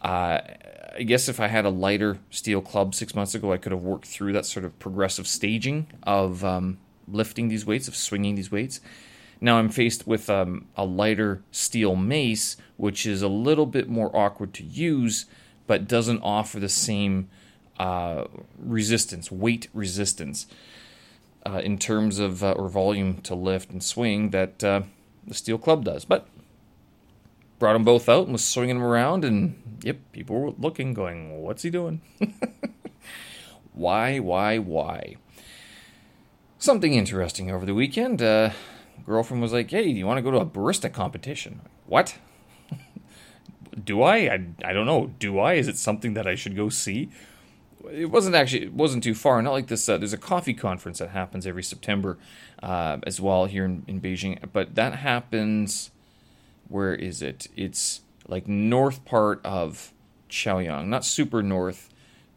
Uh, 0.01 0.41
I 0.97 1.03
guess 1.03 1.27
if 1.27 1.39
I 1.39 1.47
had 1.47 1.65
a 1.65 1.69
lighter 1.69 2.19
steel 2.29 2.61
club 2.61 2.95
six 2.95 3.15
months 3.15 3.35
ago, 3.35 3.51
I 3.51 3.57
could 3.57 3.71
have 3.71 3.81
worked 3.81 4.05
through 4.05 4.33
that 4.33 4.45
sort 4.45 4.65
of 4.65 4.77
progressive 4.79 5.27
staging 5.27 5.87
of 6.03 6.43
um, 6.45 6.77
lifting 7.07 7.47
these 7.47 7.65
weights, 7.65 7.87
of 7.87 7.95
swinging 7.95 8.35
these 8.35 8.51
weights. 8.51 8.79
Now 9.41 9.57
I'm 9.57 9.69
faced 9.69 10.07
with 10.07 10.29
um, 10.29 10.67
a 10.75 10.85
lighter 10.85 11.41
steel 11.51 11.95
mace, 11.95 12.57
which 12.77 13.05
is 13.05 13.21
a 13.21 13.27
little 13.27 13.65
bit 13.65 13.89
more 13.89 14.15
awkward 14.15 14.53
to 14.55 14.63
use, 14.63 15.25
but 15.67 15.87
doesn't 15.87 16.21
offer 16.21 16.59
the 16.59 16.69
same 16.69 17.29
uh, 17.79 18.25
resistance, 18.57 19.31
weight 19.31 19.67
resistance, 19.73 20.47
uh, 21.45 21.61
in 21.63 21.77
terms 21.77 22.19
of 22.19 22.43
uh, 22.43 22.53
or 22.53 22.69
volume 22.69 23.21
to 23.21 23.35
lift 23.35 23.69
and 23.69 23.83
swing 23.83 24.29
that 24.31 24.63
uh, 24.63 24.81
the 25.27 25.33
steel 25.33 25.57
club 25.57 25.83
does. 25.83 26.05
But 26.05 26.27
brought 27.59 27.73
them 27.73 27.83
both 27.83 28.09
out 28.09 28.23
and 28.23 28.33
was 28.33 28.43
swinging 28.43 28.77
them 28.77 28.85
around, 28.85 29.25
and 29.25 29.79
yep, 29.83 29.97
people 30.11 30.39
were 30.39 30.51
looking, 30.51 30.93
going, 30.93 31.41
"What's 31.41 31.63
he 31.63 31.69
doing? 31.69 32.01
why, 33.73 34.19
why, 34.19 34.57
why?" 34.57 35.17
Something 36.65 36.95
interesting 36.95 37.51
over 37.51 37.63
the 37.63 37.75
weekend. 37.75 38.23
Uh, 38.23 38.49
girlfriend 39.05 39.39
was 39.39 39.53
like, 39.53 39.69
"Hey, 39.69 39.83
do 39.83 39.99
you 39.99 40.07
want 40.07 40.17
to 40.17 40.23
go 40.23 40.31
to 40.31 40.39
a 40.39 40.45
barista 40.47 40.91
competition?" 40.91 41.61
What? 41.85 42.17
do 43.83 44.01
I? 44.01 44.15
I? 44.17 44.47
I 44.63 44.73
don't 44.73 44.87
know. 44.87 45.11
Do 45.19 45.37
I? 45.37 45.53
Is 45.53 45.67
it 45.67 45.77
something 45.77 46.15
that 46.15 46.25
I 46.25 46.33
should 46.33 46.55
go 46.55 46.69
see? 46.69 47.11
It 47.91 48.07
wasn't 48.07 48.35
actually. 48.35 48.63
It 48.63 48.73
wasn't 48.73 49.03
too 49.03 49.13
far. 49.13 49.39
Not 49.43 49.51
like 49.51 49.67
this. 49.67 49.87
Uh, 49.87 49.99
there's 49.99 50.11
a 50.11 50.17
coffee 50.17 50.55
conference 50.55 50.97
that 50.97 51.11
happens 51.11 51.45
every 51.45 51.61
September, 51.61 52.17
uh, 52.63 52.97
as 53.03 53.21
well 53.21 53.45
here 53.45 53.63
in, 53.63 53.83
in 53.85 54.01
Beijing. 54.01 54.39
But 54.51 54.73
that 54.73 54.95
happens 54.95 55.91
where 56.67 56.95
is 56.95 57.21
it? 57.21 57.45
It's 57.55 58.01
like 58.27 58.47
north 58.47 59.05
part 59.05 59.39
of 59.45 59.93
Chaoyang, 60.31 60.87
not 60.87 61.05
super 61.05 61.43
north, 61.43 61.93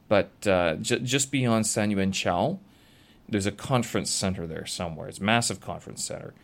but 0.06 0.47
uh, 0.47 0.75
j- 0.75 0.99
just 0.99 1.30
beyond 1.30 1.64
Sanyuan 1.64 2.12
There's 3.28 3.47
a 3.47 3.52
conference 3.52 4.11
center 4.11 4.47
there 4.47 4.66
somewhere. 4.66 5.08
It's 5.08 5.18
a 5.18 5.25
massive 5.25 5.61
conference 5.61 6.04
center. 6.04 6.35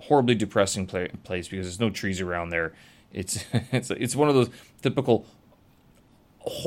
Horribly 0.00 0.34
depressing 0.34 0.86
place 0.86 1.48
because 1.48 1.66
there's 1.66 1.80
no 1.80 1.90
trees 1.90 2.20
around 2.20 2.50
there. 2.50 2.74
It's 3.12 3.44
it's 3.72 3.90
it's 3.90 4.16
one 4.16 4.28
of 4.28 4.34
those 4.34 4.50
typical 4.82 5.26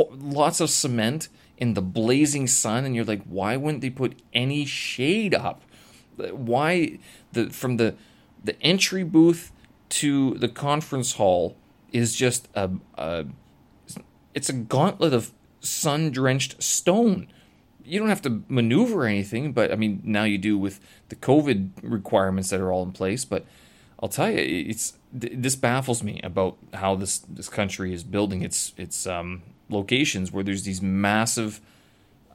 lots 0.10 0.60
of 0.60 0.69
cement 0.69 1.29
in 1.57 1.74
the 1.74 1.81
blazing 1.81 2.48
sun, 2.48 2.86
and 2.86 2.96
you're 2.96 3.05
like, 3.05 3.24
why 3.24 3.57
wouldn't 3.57 3.81
they 3.81 3.89
put 3.89 4.19
any 4.34 4.65
shade 4.65 5.34
up? 5.34 5.62
Why 6.17 7.00
the 7.34 7.50
from 7.50 7.77
the 7.77 7.96
the 8.43 8.60
entry 8.62 9.03
booth 9.03 9.51
to 9.89 10.36
the 10.36 10.48
conference 10.48 11.13
hall 11.13 11.55
is 11.91 12.15
just 12.15 12.48
a, 12.53 12.69
a 12.96 13.25
it's 14.34 14.50
a 14.50 14.53
gauntlet 14.53 15.13
of 15.13 15.31
sun 15.60 16.12
drenched 16.12 16.62
stone. 16.62 17.27
You 17.88 18.00
don't 18.00 18.10
have 18.10 18.22
to 18.24 18.44
maneuver 18.48 19.06
anything, 19.06 19.53
but 19.53 19.72
I 19.72 19.75
mean 19.75 20.01
now 20.03 20.24
you 20.24 20.38
do 20.38 20.58
with 20.58 20.79
the 21.10 21.15
COVID 21.15 21.72
requirements 21.82 22.50
that 22.50 22.60
are 22.60 22.72
all 22.72 22.84
in 22.84 22.91
place. 22.91 23.25
But 23.25 23.46
I'll 24.00 24.10
tell 24.10 24.29
you, 24.29 24.38
it's 24.38 24.98
this 25.12 25.56
baffles 25.56 26.03
me 26.03 26.20
about 26.24 26.58
how 26.74 26.96
this 26.96 27.20
this 27.20 27.50
country 27.50 27.94
is 27.94 28.03
building 28.03 28.44
its 28.44 28.74
its 28.77 29.08
um, 29.08 29.41
locations 29.70 30.32
where 30.32 30.44
there's 30.44 30.63
these 30.63 30.82
massive 30.82 31.62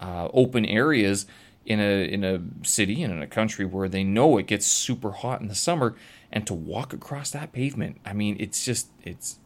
uh, 0.01 0.29
open 0.33 0.67
areas 0.67 1.27
in 1.65 1.81
a 1.81 2.05
in 2.05 2.25
a 2.25 2.41
city 2.67 3.03
and 3.03 3.13
in 3.13 3.23
a 3.23 3.27
country 3.27 3.65
where 3.65 3.89
they 3.89 4.03
know 4.03 4.39
it 4.39 4.47
gets 4.47 4.67
super 4.67 5.13
hot 5.13 5.41
in 5.41 5.49
the 5.49 5.55
summer 5.55 5.95
and 6.33 6.47
to 6.47 6.55
walk 6.55 6.93
across 6.93 7.31
that 7.31 7.53
pavement 7.53 7.99
i 8.05 8.13
mean 8.13 8.37
it's 8.41 8.65
just 8.65 8.89
it's 9.05 9.39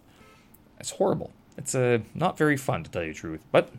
it's 0.80 0.92
horrible 0.92 1.30
it's 1.58 1.74
uh, 1.74 1.98
not 2.14 2.38
very 2.38 2.56
fun 2.56 2.82
to 2.82 2.90
tell 2.90 3.02
you 3.02 3.12
the 3.12 3.18
truth 3.18 3.44
but 3.52 3.70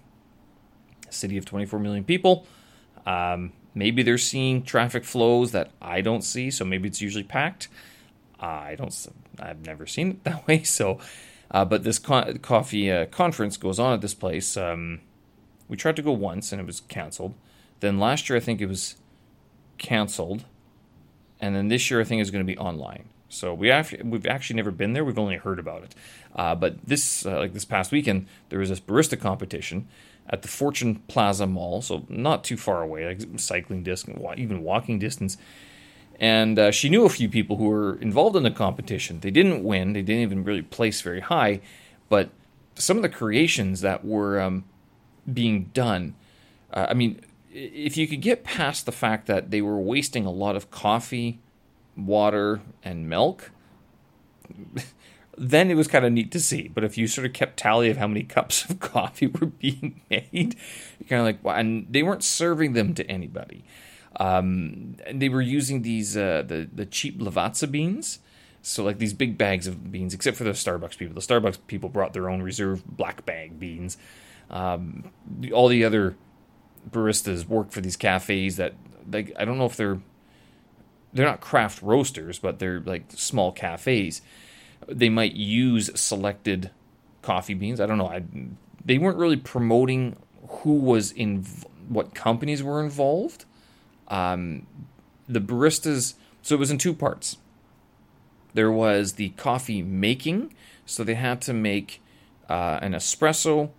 city 1.17 1.37
of 1.37 1.45
24 1.45 1.79
million 1.79 2.03
people 2.03 2.45
um, 3.05 3.51
maybe 3.73 4.03
they're 4.03 4.17
seeing 4.17 4.63
traffic 4.63 5.03
flows 5.03 5.51
that 5.51 5.71
i 5.81 6.01
don't 6.01 6.23
see 6.23 6.49
so 6.51 6.63
maybe 6.65 6.87
it's 6.87 7.01
usually 7.01 7.23
packed 7.23 7.67
i 8.39 8.75
don't 8.75 9.07
i've 9.39 9.65
never 9.65 9.85
seen 9.85 10.11
it 10.11 10.23
that 10.25 10.47
way 10.47 10.63
so 10.63 10.99
uh, 11.51 11.63
but 11.63 11.83
this 11.83 11.97
co- 11.99 12.33
coffee 12.41 12.91
uh, 12.91 13.05
conference 13.07 13.57
goes 13.57 13.79
on 13.79 13.93
at 13.93 14.01
this 14.01 14.13
place 14.13 14.57
um, 14.57 14.99
we 15.67 15.77
tried 15.77 15.95
to 15.95 16.01
go 16.01 16.11
once 16.11 16.51
and 16.51 16.61
it 16.61 16.65
was 16.65 16.81
canceled 16.81 17.33
then 17.79 17.99
last 17.99 18.29
year 18.29 18.37
i 18.37 18.39
think 18.39 18.61
it 18.61 18.67
was 18.67 18.95
canceled 19.77 20.43
and 21.39 21.55
then 21.55 21.67
this 21.67 21.89
year 21.89 22.01
I 22.01 22.03
think 22.03 22.21
is 22.21 22.31
going 22.31 22.45
to 22.45 22.51
be 22.51 22.57
online. 22.57 23.09
So 23.29 23.53
we 23.53 23.67
have, 23.67 23.93
we've 24.03 24.25
actually 24.25 24.55
never 24.55 24.71
been 24.71 24.93
there. 24.93 25.03
We've 25.03 25.19
only 25.19 25.35
heard 25.35 25.59
about 25.59 25.83
it. 25.83 25.95
Uh, 26.35 26.55
but 26.55 26.77
this 26.85 27.25
uh, 27.25 27.37
like 27.37 27.53
this 27.53 27.65
past 27.65 27.91
weekend 27.91 28.27
there 28.49 28.59
was 28.59 28.69
this 28.69 28.79
barista 28.79 29.19
competition 29.19 29.87
at 30.29 30.41
the 30.41 30.47
Fortune 30.47 30.95
Plaza 31.07 31.47
Mall, 31.47 31.81
so 31.81 32.05
not 32.09 32.43
too 32.43 32.57
far 32.57 32.81
away, 32.81 33.07
like 33.07 33.39
cycling 33.39 33.83
distance, 33.83 34.19
even 34.37 34.61
walking 34.61 34.99
distance. 34.99 35.37
And 36.19 36.57
uh, 36.57 36.71
she 36.71 36.89
knew 36.89 37.05
a 37.05 37.09
few 37.09 37.29
people 37.29 37.57
who 37.57 37.65
were 37.69 37.95
involved 37.97 38.35
in 38.35 38.43
the 38.43 38.51
competition. 38.51 39.19
They 39.19 39.31
didn't 39.31 39.63
win. 39.63 39.93
They 39.93 40.01
didn't 40.01 40.23
even 40.23 40.43
really 40.43 40.63
place 40.63 41.01
very 41.01 41.19
high, 41.21 41.61
but 42.09 42.29
some 42.75 42.97
of 42.97 43.03
the 43.03 43.09
creations 43.09 43.81
that 43.81 44.03
were 44.03 44.39
um, 44.39 44.65
being 45.31 45.65
done. 45.73 46.15
Uh, 46.73 46.87
I 46.89 46.93
mean, 46.93 47.21
if 47.51 47.97
you 47.97 48.07
could 48.07 48.21
get 48.21 48.43
past 48.43 48.85
the 48.85 48.91
fact 48.91 49.27
that 49.27 49.51
they 49.51 49.61
were 49.61 49.79
wasting 49.79 50.25
a 50.25 50.31
lot 50.31 50.55
of 50.55 50.69
coffee, 50.71 51.39
water, 51.95 52.61
and 52.83 53.07
milk, 53.07 53.51
then 55.37 55.69
it 55.69 55.75
was 55.75 55.87
kind 55.87 56.03
of 56.03 56.11
neat 56.11 56.31
to 56.31 56.39
see. 56.39 56.67
But 56.67 56.83
if 56.83 56.97
you 56.97 57.07
sort 57.07 57.27
of 57.27 57.33
kept 57.33 57.57
tally 57.57 57.89
of 57.89 57.97
how 57.97 58.07
many 58.07 58.23
cups 58.23 58.65
of 58.69 58.79
coffee 58.79 59.27
were 59.27 59.47
being 59.47 60.01
made, 60.09 60.55
you're 60.99 61.07
kind 61.07 61.19
of 61.19 61.25
like, 61.25 61.43
well, 61.43 61.55
and 61.55 61.87
they 61.89 62.03
weren't 62.03 62.23
serving 62.23 62.73
them 62.73 62.93
to 62.95 63.09
anybody. 63.09 63.63
Um, 64.19 64.95
and 65.05 65.21
they 65.21 65.29
were 65.29 65.41
using 65.41 65.83
these 65.83 66.17
uh, 66.17 66.43
the 66.45 66.67
the 66.73 66.85
cheap 66.85 67.19
Lavazza 67.19 67.69
beans. 67.69 68.19
So 68.63 68.83
like 68.83 68.97
these 68.97 69.13
big 69.13 69.37
bags 69.37 69.67
of 69.67 69.91
beans, 69.91 70.13
except 70.13 70.35
for 70.35 70.43
the 70.43 70.51
Starbucks 70.51 70.97
people. 70.97 71.13
The 71.13 71.21
Starbucks 71.21 71.59
people 71.67 71.89
brought 71.89 72.13
their 72.13 72.29
own 72.29 72.41
reserve 72.41 72.85
black 72.85 73.25
bag 73.25 73.59
beans. 73.59 73.97
Um, 74.49 75.11
all 75.53 75.67
the 75.67 75.85
other 75.85 76.15
baristas 76.89 77.47
work 77.47 77.71
for 77.71 77.81
these 77.81 77.95
cafes 77.95 78.55
that 78.57 78.73
like 79.11 79.31
I 79.37 79.45
don't 79.45 79.57
know 79.57 79.65
if 79.65 79.77
they're 79.77 79.99
they're 81.13 81.25
not 81.25 81.41
craft 81.41 81.81
roasters, 81.81 82.39
but 82.39 82.59
they're 82.59 82.79
like 82.79 83.05
small 83.09 83.51
cafes. 83.51 84.21
They 84.87 85.09
might 85.09 85.33
use 85.33 85.89
selected 85.99 86.71
coffee 87.21 87.53
beans. 87.53 87.81
I 87.81 87.85
don't 87.85 87.97
know. 87.97 88.07
I, 88.07 88.23
they 88.83 88.97
weren't 88.97 89.17
really 89.17 89.37
promoting 89.37 90.15
who 90.47 90.75
was 90.75 91.11
in 91.11 91.45
what 91.89 92.13
companies 92.13 92.63
were 92.63 92.83
involved. 92.83 93.45
Um, 94.07 94.67
the 95.27 95.41
baristas. 95.41 96.13
So 96.41 96.55
it 96.55 96.59
was 96.59 96.71
in 96.71 96.77
two 96.77 96.93
parts. 96.93 97.37
There 98.53 98.71
was 98.71 99.13
the 99.13 99.29
coffee 99.29 99.81
making, 99.81 100.53
so 100.85 101.03
they 101.03 101.15
had 101.15 101.41
to 101.41 101.53
make 101.53 102.01
uh, 102.49 102.79
an 102.81 102.93
espresso 102.93 103.71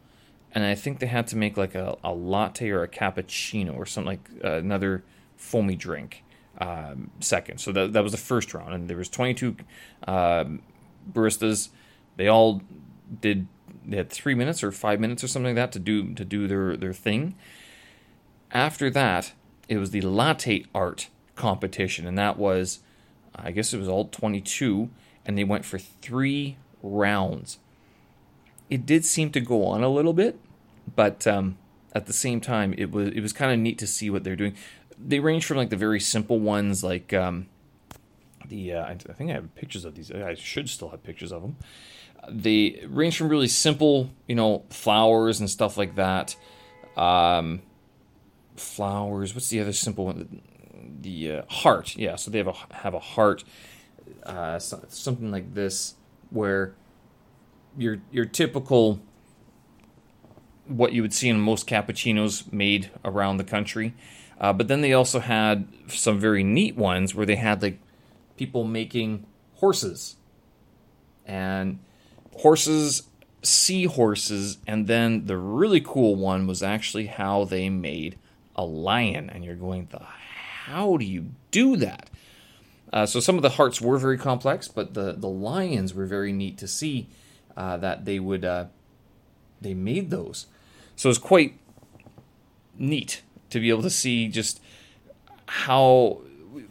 and 0.52 0.64
I 0.64 0.74
think 0.74 0.98
they 0.98 1.06
had 1.06 1.26
to 1.28 1.36
make 1.36 1.56
like 1.56 1.74
a, 1.74 1.96
a 2.02 2.12
latte 2.12 2.70
or 2.70 2.82
a 2.82 2.88
cappuccino 2.88 3.76
or 3.76 3.86
something 3.86 4.06
like 4.06 4.30
uh, 4.44 4.58
another 4.58 5.04
foamy 5.36 5.76
drink 5.76 6.24
um, 6.58 7.10
second. 7.20 7.58
So 7.58 7.72
that 7.72 7.92
that 7.92 8.02
was 8.02 8.12
the 8.12 8.18
first 8.18 8.54
round, 8.54 8.74
and 8.74 8.88
there 8.88 8.96
was 8.96 9.08
22 9.08 9.56
um, 10.06 10.62
baristas. 11.10 11.68
They 12.16 12.28
all 12.28 12.62
did. 13.20 13.46
They 13.84 13.96
had 13.96 14.10
three 14.10 14.34
minutes 14.34 14.62
or 14.62 14.70
five 14.72 15.00
minutes 15.00 15.24
or 15.24 15.28
something 15.28 15.54
like 15.54 15.62
that 15.62 15.72
to 15.72 15.78
do 15.78 16.14
to 16.14 16.24
do 16.24 16.46
their 16.46 16.76
their 16.76 16.92
thing. 16.92 17.34
After 18.50 18.90
that, 18.90 19.32
it 19.68 19.78
was 19.78 19.90
the 19.90 20.00
latte 20.00 20.64
art 20.74 21.08
competition, 21.34 22.06
and 22.06 22.16
that 22.18 22.38
was, 22.38 22.80
I 23.34 23.50
guess 23.50 23.74
it 23.74 23.78
was 23.78 23.88
all 23.88 24.06
22, 24.06 24.88
and 25.26 25.36
they 25.36 25.44
went 25.44 25.66
for 25.66 25.78
three 25.78 26.56
rounds 26.82 27.58
it 28.70 28.86
did 28.86 29.04
seem 29.04 29.30
to 29.30 29.40
go 29.40 29.66
on 29.66 29.82
a 29.82 29.88
little 29.88 30.12
bit, 30.12 30.38
but 30.94 31.26
um, 31.26 31.58
at 31.94 32.06
the 32.06 32.12
same 32.12 32.40
time, 32.40 32.74
it 32.76 32.90
was 32.90 33.08
it 33.08 33.20
was 33.20 33.32
kind 33.32 33.52
of 33.52 33.58
neat 33.58 33.78
to 33.78 33.86
see 33.86 34.10
what 34.10 34.24
they're 34.24 34.36
doing. 34.36 34.54
They 34.98 35.20
range 35.20 35.46
from 35.46 35.56
like 35.56 35.70
the 35.70 35.76
very 35.76 36.00
simple 36.00 36.38
ones, 36.38 36.84
like 36.84 37.12
um, 37.12 37.48
the 38.46 38.74
uh, 38.74 38.84
I, 38.84 38.94
think 38.94 39.30
I 39.30 39.34
have 39.34 39.54
pictures 39.54 39.84
of 39.84 39.94
these. 39.94 40.10
I 40.10 40.34
should 40.34 40.68
still 40.68 40.90
have 40.90 41.02
pictures 41.02 41.32
of 41.32 41.42
them. 41.42 41.56
They 42.28 42.84
range 42.88 43.16
from 43.16 43.28
really 43.28 43.48
simple, 43.48 44.10
you 44.26 44.34
know, 44.34 44.64
flowers 44.70 45.40
and 45.40 45.48
stuff 45.48 45.76
like 45.76 45.94
that. 45.96 46.36
Um, 46.96 47.62
flowers. 48.56 49.34
What's 49.34 49.48
the 49.48 49.60
other 49.60 49.72
simple 49.72 50.06
one? 50.06 50.42
The 51.00 51.32
uh, 51.32 51.42
heart. 51.48 51.96
Yeah, 51.96 52.16
so 52.16 52.30
they 52.30 52.38
have 52.38 52.48
a 52.48 52.74
have 52.74 52.94
a 52.94 52.98
heart. 52.98 53.44
Uh, 54.24 54.58
something 54.58 55.30
like 55.30 55.54
this 55.54 55.94
where 56.30 56.74
your 57.76 57.98
your 58.10 58.24
typical 58.24 59.00
what 60.66 60.92
you 60.92 61.02
would 61.02 61.14
see 61.14 61.28
in 61.28 61.40
most 61.40 61.66
cappuccinos 61.66 62.52
made 62.52 62.90
around 63.04 63.38
the 63.38 63.44
country. 63.44 63.94
Uh, 64.40 64.52
but 64.52 64.68
then 64.68 64.82
they 64.82 64.92
also 64.92 65.18
had 65.18 65.66
some 65.88 66.18
very 66.18 66.44
neat 66.44 66.76
ones 66.76 67.14
where 67.14 67.26
they 67.26 67.36
had 67.36 67.62
like 67.62 67.80
people 68.38 68.64
making 68.64 69.26
horses 69.56 70.16
and 71.26 71.78
horses, 72.36 73.02
seahorses, 73.42 74.58
and 74.66 74.86
then 74.86 75.26
the 75.26 75.36
really 75.36 75.80
cool 75.80 76.14
one 76.16 76.46
was 76.46 76.62
actually 76.62 77.06
how 77.06 77.44
they 77.44 77.68
made 77.68 78.18
a 78.56 78.64
lion. 78.64 79.28
And 79.28 79.44
you're 79.44 79.56
going, 79.56 79.88
the 79.90 80.00
how 80.64 80.96
do 80.96 81.04
you 81.04 81.26
do 81.50 81.76
that? 81.76 82.08
Uh, 82.92 83.04
so 83.04 83.20
some 83.20 83.36
of 83.36 83.42
the 83.42 83.50
hearts 83.50 83.80
were 83.80 83.98
very 83.98 84.16
complex, 84.16 84.68
but 84.68 84.94
the 84.94 85.12
the 85.12 85.28
lions 85.28 85.92
were 85.92 86.06
very 86.06 86.32
neat 86.32 86.56
to 86.58 86.66
see 86.66 87.08
uh, 87.56 87.76
that 87.76 88.04
they 88.04 88.18
would 88.18 88.44
uh, 88.44 88.66
they 89.60 89.74
made 89.74 90.10
those. 90.10 90.46
So 90.96 91.10
it's 91.10 91.18
quite 91.18 91.58
neat 92.78 93.22
to 93.50 93.60
be 93.60 93.68
able 93.68 93.82
to 93.82 93.90
see 93.90 94.28
just 94.28 94.60
how 95.46 96.22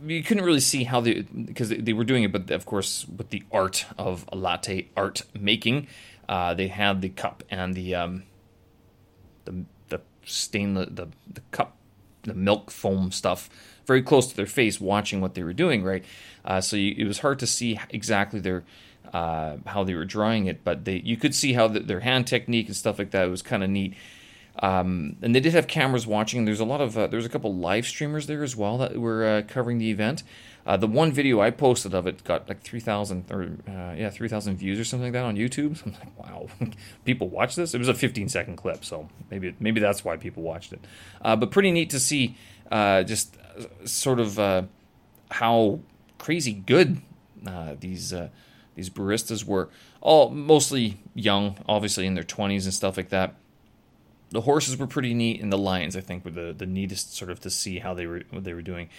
you 0.05 0.23
couldn't 0.23 0.43
really 0.43 0.59
see 0.59 0.83
how 0.83 1.01
they 1.01 1.21
because 1.21 1.69
they, 1.69 1.93
were 1.93 2.03
doing 2.03 2.23
it, 2.23 2.31
but 2.31 2.49
of 2.51 2.65
course 2.65 3.05
with 3.07 3.29
the 3.29 3.43
art 3.51 3.85
of 3.97 4.25
latte 4.33 4.89
art 4.95 5.23
making, 5.39 5.87
uh, 6.29 6.53
they 6.53 6.67
had 6.67 7.01
the 7.01 7.09
cup 7.09 7.43
and 7.49 7.75
the 7.75 7.95
um, 7.95 8.23
the 9.45 9.65
the 9.89 10.01
stainless 10.25 10.89
the 10.91 11.07
the 11.31 11.41
cup 11.51 11.77
the 12.23 12.33
milk 12.33 12.71
foam 12.71 13.11
stuff 13.11 13.49
very 13.85 14.01
close 14.01 14.27
to 14.27 14.35
their 14.35 14.45
face, 14.45 14.81
watching 14.81 15.21
what 15.21 15.33
they 15.33 15.43
were 15.43 15.53
doing. 15.53 15.83
Right, 15.83 16.03
uh, 16.45 16.61
so 16.61 16.75
you, 16.75 16.95
it 16.97 17.07
was 17.07 17.19
hard 17.19 17.39
to 17.39 17.47
see 17.47 17.79
exactly 17.89 18.39
their 18.39 18.63
uh, 19.13 19.57
how 19.65 19.83
they 19.83 19.95
were 19.95 20.05
drawing 20.05 20.47
it, 20.47 20.63
but 20.63 20.85
they 20.85 20.97
you 20.97 21.17
could 21.17 21.33
see 21.33 21.53
how 21.53 21.67
the, 21.67 21.79
their 21.79 22.01
hand 22.01 22.27
technique 22.27 22.67
and 22.67 22.75
stuff 22.75 22.99
like 22.99 23.11
that 23.11 23.29
was 23.29 23.41
kind 23.41 23.63
of 23.63 23.69
neat. 23.69 23.93
Um, 24.59 25.17
and 25.21 25.35
they 25.35 25.39
did 25.39 25.53
have 25.53 25.67
cameras 25.67 26.07
watching. 26.07 26.45
There's 26.45 26.59
a 26.59 26.65
lot 26.65 26.81
of 26.81 26.97
uh, 26.97 27.07
there's 27.07 27.25
a 27.25 27.29
couple 27.29 27.55
live 27.55 27.85
streamers 27.85 28.27
there 28.27 28.43
as 28.43 28.55
well 28.55 28.77
that 28.79 28.97
were 28.97 29.25
uh, 29.25 29.41
covering 29.47 29.77
the 29.77 29.91
event. 29.91 30.23
Uh, 30.65 30.75
the 30.75 30.87
one 30.87 31.11
video 31.11 31.39
I 31.39 31.51
posted 31.51 31.93
of 31.93 32.07
it 32.07 32.23
got 32.23 32.49
like 32.49 32.61
three 32.61 32.79
thousand 32.79 33.31
or 33.31 33.51
uh, 33.67 33.93
yeah 33.95 34.09
three 34.09 34.27
thousand 34.27 34.57
views 34.57 34.79
or 34.79 34.83
something 34.83 35.05
like 35.05 35.13
that 35.13 35.25
on 35.25 35.35
YouTube. 35.35 35.81
I'm 35.85 35.93
like, 35.93 36.17
wow, 36.17 36.47
people 37.05 37.29
watch 37.29 37.55
this. 37.55 37.73
It 37.73 37.77
was 37.77 37.87
a 37.87 37.93
15 37.93 38.29
second 38.29 38.55
clip, 38.57 38.83
so 38.83 39.07
maybe 39.29 39.55
maybe 39.59 39.79
that's 39.79 40.03
why 40.03 40.17
people 40.17 40.43
watched 40.43 40.73
it. 40.73 40.83
Uh, 41.21 41.35
but 41.35 41.51
pretty 41.51 41.71
neat 41.71 41.89
to 41.91 41.99
see 41.99 42.35
uh, 42.71 43.03
just 43.03 43.37
sort 43.85 44.19
of 44.19 44.67
how 45.29 45.79
crazy 46.17 46.53
good 46.53 47.01
these 47.79 48.13
these 48.75 48.89
baristas 48.89 49.43
were. 49.45 49.69
All 50.01 50.29
mostly 50.29 50.99
young, 51.13 51.57
obviously 51.67 52.05
in 52.05 52.13
their 52.13 52.23
20s 52.23 52.63
and 52.63 52.73
stuff 52.73 52.97
like 52.97 53.09
that 53.09 53.35
the 54.29 54.41
horses 54.41 54.77
were 54.77 54.87
pretty 54.87 55.13
neat, 55.13 55.41
and 55.41 55.51
the 55.51 55.57
lions, 55.57 55.95
I 55.95 56.01
think, 56.01 56.25
were 56.25 56.31
the, 56.31 56.53
the 56.57 56.65
neatest 56.65 57.15
sort 57.15 57.31
of 57.31 57.39
to 57.41 57.49
see 57.49 57.79
how 57.79 57.93
they 57.93 58.05
were 58.05 58.23
what 58.29 58.43
they 58.43 58.53
were 58.53 58.61
doing. 58.61 58.89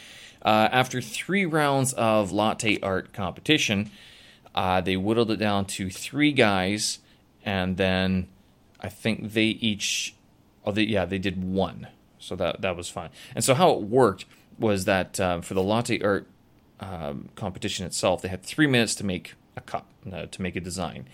Uh, 0.43 0.69
after 0.73 1.01
three 1.01 1.45
rounds 1.45 1.93
of 1.95 2.33
latte 2.33 2.79
art 2.81 3.13
competition, 3.13 3.91
uh, 4.55 4.81
they 4.81 4.97
whittled 4.97 5.31
it 5.31 5.37
down 5.37 5.65
to 5.67 5.91
three 5.91 6.33
guys, 6.33 7.01
and 7.45 7.77
then 7.77 8.29
I 8.81 8.89
think 8.89 9.33
they 9.33 9.47
each, 9.47 10.15
oh, 10.65 10.73
they, 10.73 10.83
yeah, 10.83 11.05
they 11.05 11.19
did 11.19 11.43
one, 11.43 11.89
so 12.19 12.35
that 12.37 12.63
that 12.63 12.77
was 12.77 12.89
fine. 12.89 13.11
And 13.35 13.45
so 13.45 13.55
how 13.55 13.71
it 13.73 13.83
worked 13.83 14.25
was 14.59 14.87
that 14.87 15.21
uh, 15.21 15.41
for 15.41 15.55
the 15.55 15.63
latte 15.63 16.01
art 16.01 16.27
um, 16.81 17.29
competition 17.35 17.85
itself, 17.85 18.23
they 18.23 18.29
had 18.29 18.43
three 18.43 18.67
minutes 18.67 18.95
to 18.97 19.05
make 19.05 19.35
a 19.57 19.61
cup, 19.61 19.87
uh, 20.11 20.27
to 20.27 20.43
make 20.43 20.57
a 20.57 20.61
design, 20.61 21.07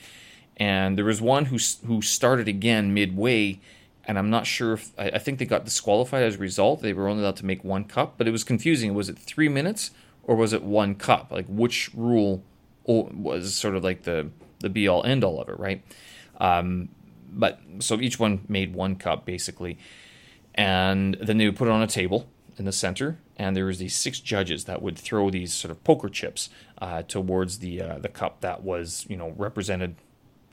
and 0.56 0.97
there 0.97 1.04
was 1.04 1.21
one 1.21 1.47
who 1.47 1.59
who 1.87 2.00
started 2.00 2.47
again 2.47 2.94
midway 2.94 3.59
and 4.06 4.18
I'm 4.18 4.30
not 4.30 4.46
sure 4.46 4.75
if 4.75 4.92
I, 4.99 5.11
I, 5.11 5.18
think 5.18 5.38
they 5.38 5.46
got 5.46 5.64
disqualified 5.64 6.23
as 6.23 6.37
a 6.37 6.38
result. 6.38 6.82
They 6.82 6.92
were 6.92 7.08
only 7.08 7.23
allowed 7.23 7.37
to 7.37 7.46
make 7.46 7.64
one 7.64 7.84
cup, 7.84 8.14
but 8.18 8.28
it 8.28 8.30
was 8.30 8.44
confusing. 8.44 8.94
Was 8.94 9.08
it 9.08 9.18
three 9.18 9.49
minutes 9.49 9.90
or 10.23 10.37
was 10.37 10.52
it 10.52 10.62
one 10.62 10.94
cup? 10.94 11.30
Like 11.30 11.46
which 11.49 11.90
rule 11.94 12.42
was 12.84 13.54
sort 13.54 13.75
of 13.75 13.84
like 13.84 14.02
the 14.02 14.30
the 14.61 14.68
be 14.68 14.88
all 14.88 15.04
end 15.04 15.25
all 15.25 15.40
of 15.40 15.49
it, 15.49 15.58
right? 15.58 15.82
Um, 16.38 16.90
but 17.30 17.61
so 17.80 18.00
each 18.00 18.18
one 18.18 18.44
made 18.49 18.75
one 18.75 18.96
cup 18.96 19.25
basically, 19.25 19.78
and 20.55 21.16
then 21.20 21.38
they 21.38 21.46
would 21.46 21.57
put 21.57 21.68
it 21.68 21.72
on 21.72 21.83
a 21.83 21.87
table 21.87 22.29
in 22.57 22.64
the 22.64 22.72
center, 22.72 23.18
and 23.37 23.57
there 23.57 23.64
was 23.64 23.79
these 23.79 23.96
six 23.96 24.20
judges 24.20 24.64
that 24.64 24.83
would 24.83 24.98
throw 24.98 25.31
these 25.31 25.52
sort 25.52 25.70
of 25.70 25.83
poker 25.83 26.09
chips 26.09 26.50
uh, 26.79 27.02
towards 27.02 27.59
the 27.59 27.81
uh, 27.81 27.98
the 27.98 28.09
cup 28.09 28.40
that 28.40 28.62
was 28.62 29.07
you 29.09 29.16
know 29.16 29.33
represented 29.37 29.96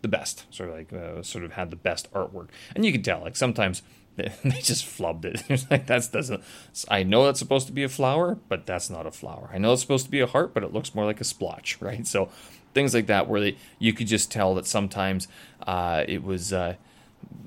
the 0.02 0.08
best, 0.08 0.46
sort 0.54 0.70
of 0.70 0.76
like 0.76 0.94
uh, 0.94 1.22
sort 1.22 1.44
of 1.44 1.54
had 1.54 1.70
the 1.70 1.76
best 1.76 2.12
artwork, 2.14 2.50
and 2.76 2.86
you 2.86 2.92
can 2.92 3.02
tell 3.02 3.22
like 3.22 3.36
sometimes 3.36 3.82
they, 4.16 4.32
just 4.62 4.86
flubbed 4.86 5.26
it. 5.26 5.66
Like 5.72 5.88
that's 5.88 6.08
doesn't. 6.08 6.44
I 6.90 7.04
know 7.04 7.26
that's 7.26 7.40
supposed 7.40 7.68
to 7.68 7.74
be 7.74 7.84
a 7.84 7.90
flower, 7.90 8.38
but 8.50 8.66
that's 8.66 8.90
not 8.90 9.06
a 9.06 9.12
flower. 9.12 9.50
I 9.54 9.58
know 9.58 9.74
it's 9.74 9.82
supposed 9.82 10.06
to 10.06 10.12
be 10.12 10.20
a 10.20 10.28
heart, 10.28 10.54
but 10.54 10.64
it 10.64 10.74
looks 10.74 10.94
more 10.94 11.06
like 11.06 11.22
a 11.22 11.24
splotch, 11.24 11.78
right? 11.82 12.06
So 12.06 12.30
things 12.74 12.94
like 12.94 13.08
that 13.08 13.28
where 13.28 13.42
they 13.42 13.58
you 13.80 13.94
could 13.94 14.08
just 14.08 14.32
tell 14.32 14.56
that 14.56 14.66
sometimes 14.66 15.28
uh, 15.66 16.04
it 16.08 16.24
was 16.24 16.52
uh, 16.52 16.76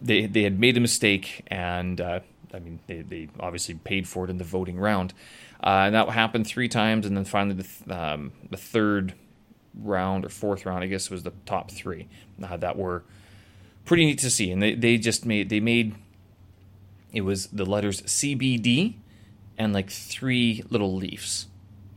they 0.00 0.26
they 0.26 0.42
had 0.42 0.58
made 0.58 0.76
a 0.76 0.80
mistake 0.80 1.44
and. 1.48 2.00
Uh, 2.00 2.20
I 2.52 2.60
mean, 2.60 2.78
they, 2.86 3.02
they 3.02 3.28
obviously 3.40 3.74
paid 3.74 4.06
for 4.06 4.26
it 4.26 4.30
in 4.30 4.38
the 4.38 4.44
voting 4.44 4.78
round, 4.78 5.12
uh, 5.60 5.86
and 5.86 5.94
that 5.96 6.08
happened 6.10 6.46
three 6.46 6.68
times, 6.68 7.04
and 7.04 7.16
then 7.16 7.24
finally 7.24 7.56
the 7.56 7.64
th- 7.64 7.90
um, 7.90 8.30
the 8.48 8.56
third 8.56 9.14
round 9.78 10.24
or 10.24 10.28
fourth 10.28 10.66
round, 10.66 10.84
I 10.84 10.86
guess, 10.86 11.10
was 11.10 11.22
the 11.22 11.32
top 11.46 11.70
three 11.70 12.08
uh, 12.42 12.56
that 12.56 12.76
were 12.76 13.04
pretty 13.84 14.04
neat 14.06 14.18
to 14.18 14.30
see. 14.30 14.50
And 14.50 14.62
they, 14.62 14.74
they 14.74 14.98
just 14.98 15.26
made 15.26 15.48
they 15.48 15.60
made 15.60 15.94
it 17.12 17.22
was 17.22 17.46
the 17.48 17.64
letters 17.64 18.02
CBD 18.02 18.94
and 19.56 19.72
like 19.72 19.90
three 19.90 20.64
little 20.68 20.94
leaves. 20.94 21.46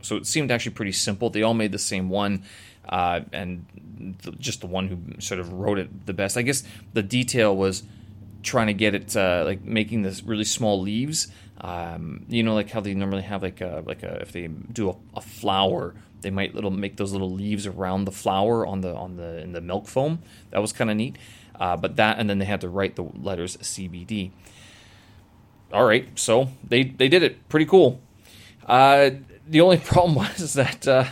So 0.00 0.16
it 0.16 0.26
seemed 0.26 0.50
actually 0.50 0.72
pretty 0.72 0.92
simple. 0.92 1.28
They 1.28 1.42
all 1.42 1.54
made 1.54 1.72
the 1.72 1.78
same 1.78 2.08
one, 2.08 2.44
uh, 2.88 3.20
and 3.32 3.66
the, 4.22 4.30
just 4.32 4.60
the 4.60 4.68
one 4.68 4.88
who 4.88 5.20
sort 5.20 5.40
of 5.40 5.52
wrote 5.52 5.78
it 5.78 6.06
the 6.06 6.12
best. 6.12 6.36
I 6.36 6.42
guess 6.42 6.62
the 6.92 7.02
detail 7.02 7.56
was 7.56 7.82
trying 8.42 8.68
to 8.68 8.74
get 8.74 8.94
it 8.94 9.16
uh, 9.16 9.42
like 9.44 9.64
making 9.64 10.02
this 10.02 10.22
really 10.22 10.44
small 10.44 10.80
leaves. 10.80 11.28
Um, 11.60 12.24
you 12.28 12.42
know, 12.42 12.54
like 12.54 12.70
how 12.70 12.80
they 12.80 12.94
normally 12.94 13.22
have 13.22 13.42
like 13.42 13.60
a 13.60 13.82
like 13.86 14.02
a 14.02 14.20
if 14.20 14.32
they 14.32 14.46
do 14.46 14.90
a, 14.90 14.96
a 15.16 15.20
flower 15.20 15.94
they 16.20 16.30
might 16.30 16.54
little 16.54 16.70
make 16.70 16.96
those 16.96 17.12
little 17.12 17.30
leaves 17.30 17.66
around 17.66 18.04
the 18.04 18.12
flower 18.12 18.66
on 18.66 18.80
the 18.80 18.94
on 18.94 19.16
the 19.16 19.38
in 19.38 19.52
the 19.52 19.60
milk 19.60 19.86
foam. 19.86 20.20
That 20.50 20.60
was 20.60 20.72
kind 20.72 20.90
of 20.90 20.96
neat. 20.96 21.16
Uh, 21.58 21.76
but 21.76 21.96
that 21.96 22.18
and 22.18 22.28
then 22.28 22.38
they 22.38 22.44
had 22.44 22.60
to 22.62 22.68
write 22.68 22.96
the 22.96 23.02
letters 23.02 23.56
CBD. 23.58 24.30
All 25.72 25.84
right, 25.84 26.08
so 26.18 26.48
they 26.66 26.84
they 26.84 27.08
did 27.08 27.22
it 27.22 27.48
pretty 27.48 27.66
cool. 27.66 28.00
Uh, 28.66 29.10
the 29.46 29.60
only 29.60 29.76
problem 29.92 30.14
was 30.14 30.54
that 30.54 30.86
uh, 30.86 31.04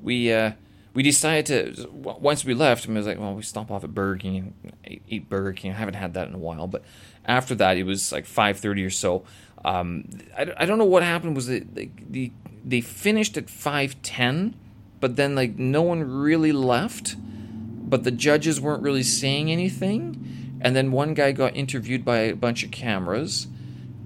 we 0.00 0.32
uh, 0.32 0.52
we 0.94 1.02
decided 1.02 1.76
to 1.76 1.88
once 1.90 2.44
we 2.44 2.54
left. 2.54 2.88
I 2.88 2.92
was 2.92 3.06
like, 3.06 3.18
well, 3.18 3.34
we 3.34 3.42
stop 3.42 3.70
off 3.70 3.84
at 3.84 3.94
Burger 3.94 4.18
King, 4.18 4.54
eat, 4.86 5.02
eat 5.08 5.28
Burger 5.28 5.52
King. 5.52 5.72
I 5.72 5.74
haven't 5.74 5.94
had 5.94 6.14
that 6.14 6.28
in 6.28 6.34
a 6.34 6.38
while, 6.38 6.66
but 6.66 6.84
after 7.24 7.54
that, 7.56 7.76
it 7.76 7.84
was 7.84 8.12
like 8.12 8.26
five 8.26 8.58
thirty 8.58 8.84
or 8.84 8.90
so. 8.90 9.24
Um, 9.64 10.08
I, 10.36 10.52
I 10.56 10.66
don't 10.66 10.78
know 10.78 10.84
what 10.84 11.02
happened. 11.02 11.36
Was 11.36 11.48
it 11.48 11.74
the, 11.74 11.90
the 12.08 12.32
they 12.64 12.80
finished 12.80 13.36
at 13.36 13.50
510 13.50 14.54
but 15.00 15.16
then 15.16 15.34
like 15.34 15.58
no 15.58 15.82
one 15.82 16.02
really 16.02 16.52
left 16.52 17.16
but 17.18 18.04
the 18.04 18.10
judges 18.10 18.60
weren't 18.60 18.82
really 18.82 19.02
saying 19.02 19.50
anything 19.50 20.58
and 20.60 20.76
then 20.76 20.92
one 20.92 21.14
guy 21.14 21.32
got 21.32 21.56
interviewed 21.56 22.04
by 22.04 22.18
a 22.18 22.36
bunch 22.36 22.62
of 22.62 22.70
cameras 22.70 23.48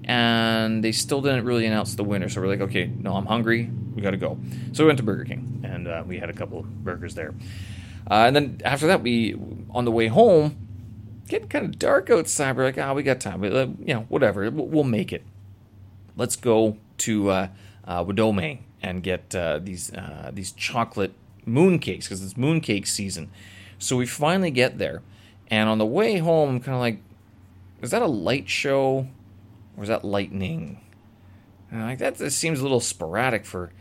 and 0.03 0.83
they 0.83 0.91
still 0.91 1.21
didn't 1.21 1.45
really 1.45 1.65
announce 1.65 1.95
the 1.95 2.03
winner 2.03 2.29
so 2.29 2.41
we're 2.41 2.47
like 2.47 2.61
okay 2.61 2.87
no 2.87 3.15
i'm 3.15 3.25
hungry 3.25 3.69
we 3.97 4.03
gotta 4.03 4.15
go. 4.15 4.37
So 4.71 4.83
we 4.83 4.87
went 4.87 4.97
to 4.99 5.03
burger 5.03 5.25
king 5.25 5.65
and 5.65 5.87
uh, 5.87 6.03
we 6.05 6.19
had 6.19 6.29
a 6.29 6.33
couple 6.33 6.59
of 6.59 6.83
burgers 6.83 7.15
there. 7.15 7.33
Uh, 8.09 8.25
and 8.27 8.35
then 8.35 8.61
after 8.63 8.87
that 8.87 9.01
we 9.01 9.35
on 9.71 9.83
the 9.83 9.91
way 9.91 10.07
home 10.07 10.55
getting 11.27 11.49
kind 11.49 11.65
of 11.65 11.77
dark 11.77 12.09
outside 12.09 12.55
we're 12.55 12.63
like 12.63 12.77
oh 12.77 12.93
we 12.93 13.03
got 13.03 13.19
time. 13.19 13.43
Uh, 13.43 13.65
you 13.83 13.93
know 13.93 14.05
whatever. 14.07 14.49
We'll 14.51 14.83
make 14.83 15.11
it. 15.11 15.23
Let's 16.15 16.35
go 16.35 16.77
to 16.99 17.29
uh, 17.29 17.47
uh, 17.85 18.03
Wodome 18.03 18.59
and 18.81 19.01
get 19.01 19.35
uh, 19.35 19.59
these 19.59 19.91
uh, 19.93 20.31
these 20.33 20.51
chocolate 20.51 21.13
mooncakes 21.47 22.03
because 22.03 22.23
it's 22.23 22.35
mooncake 22.35 22.87
season. 22.87 23.31
So 23.79 23.97
we 23.97 24.05
finally 24.05 24.51
get 24.51 24.77
there, 24.77 25.01
and 25.49 25.69
on 25.69 25.77
the 25.77 25.85
way 25.85 26.17
home, 26.17 26.49
I'm 26.49 26.59
kind 26.59 26.75
of 26.75 26.81
like, 26.81 26.99
is 27.81 27.91
that 27.91 28.01
a 28.01 28.07
light 28.07 28.49
show, 28.49 29.07
or 29.75 29.83
is 29.83 29.89
that 29.89 30.03
lightning? 30.03 30.81
And 31.71 31.81
like 31.81 31.99
that, 31.99 32.17
that 32.17 32.31
seems 32.31 32.59
a 32.59 32.63
little 32.63 32.79
sporadic 32.79 33.45
for 33.45 33.71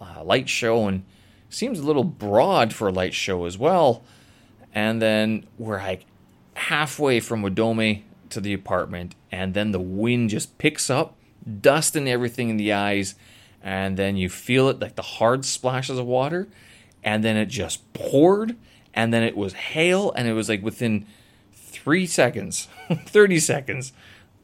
a 0.00 0.22
light 0.24 0.48
show, 0.48 0.86
and 0.86 1.04
seems 1.50 1.78
a 1.78 1.84
little 1.84 2.04
broad 2.04 2.72
for 2.72 2.88
a 2.88 2.92
light 2.92 3.14
show 3.14 3.44
as 3.44 3.56
well. 3.56 4.02
And 4.74 5.00
then 5.00 5.46
we're 5.58 5.78
like 5.78 6.04
halfway 6.54 7.20
from 7.20 7.42
Wodome 7.42 8.02
to 8.30 8.40
the 8.40 8.52
apartment, 8.52 9.14
and 9.32 9.54
then 9.54 9.72
the 9.72 9.80
wind 9.80 10.30
just 10.30 10.58
picks 10.58 10.90
up, 10.90 11.16
dusting 11.60 12.08
everything 12.08 12.50
in 12.50 12.56
the 12.56 12.72
eyes 12.72 13.14
and 13.62 13.96
then 13.96 14.16
you 14.16 14.28
feel 14.28 14.68
it 14.68 14.80
like 14.80 14.94
the 14.94 15.02
hard 15.02 15.44
splashes 15.44 15.98
of 15.98 16.06
water, 16.06 16.48
and 17.02 17.24
then 17.24 17.36
it 17.36 17.46
just 17.46 17.92
poured, 17.92 18.56
and 18.94 19.12
then 19.12 19.22
it 19.22 19.36
was 19.36 19.52
hail, 19.52 20.12
and 20.12 20.28
it 20.28 20.32
was 20.32 20.48
like 20.48 20.62
within 20.62 21.06
three 21.52 22.06
seconds, 22.06 22.68
30 22.90 23.38
seconds, 23.40 23.92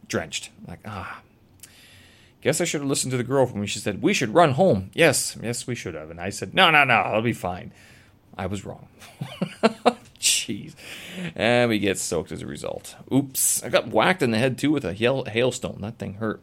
drenched. 0.09 0.51
Like, 0.67 0.81
ah. 0.85 1.21
Guess 2.45 2.61
I 2.61 2.65
should 2.65 2.83
have 2.83 2.91
listened 2.91 3.11
to 3.13 3.17
the 3.17 3.25
girl 3.25 3.47
when 3.47 3.65
she 3.65 3.79
said, 3.79 4.03
We 4.03 4.13
should 4.13 4.35
run 4.35 4.53
home. 4.53 4.91
Yes, 4.93 5.35
yes, 5.43 5.67
we 5.67 5.75
should 5.75 5.95
have. 5.95 6.11
And 6.11 6.21
I 6.21 6.29
said, 6.29 6.53
No, 6.53 6.71
no, 6.71 6.85
no, 6.85 6.93
I'll 6.93 7.23
be 7.23 7.33
fine. 7.33 7.73
I 8.37 8.45
was 8.47 8.67
wrong. 8.67 8.87
Jeez. 10.21 10.75
And 11.35 11.71
we 11.71 11.79
get 11.79 11.99
soaked 11.99 12.33
as 12.33 12.43
a 12.43 12.47
result. 12.47 12.97
Oops. 13.11 13.65
I 13.65 13.71
got 13.71 13.89
whacked 13.89 14.23
in 14.23 14.31
the 14.31 14.37
head 14.37 14.59
too 14.59 14.71
with 14.71 14.85
a 14.85 14.93
hail- 14.93 15.25
hailstone. 15.25 15.81
That 15.81 15.99
thing 15.99 16.15
hurt. 16.15 16.43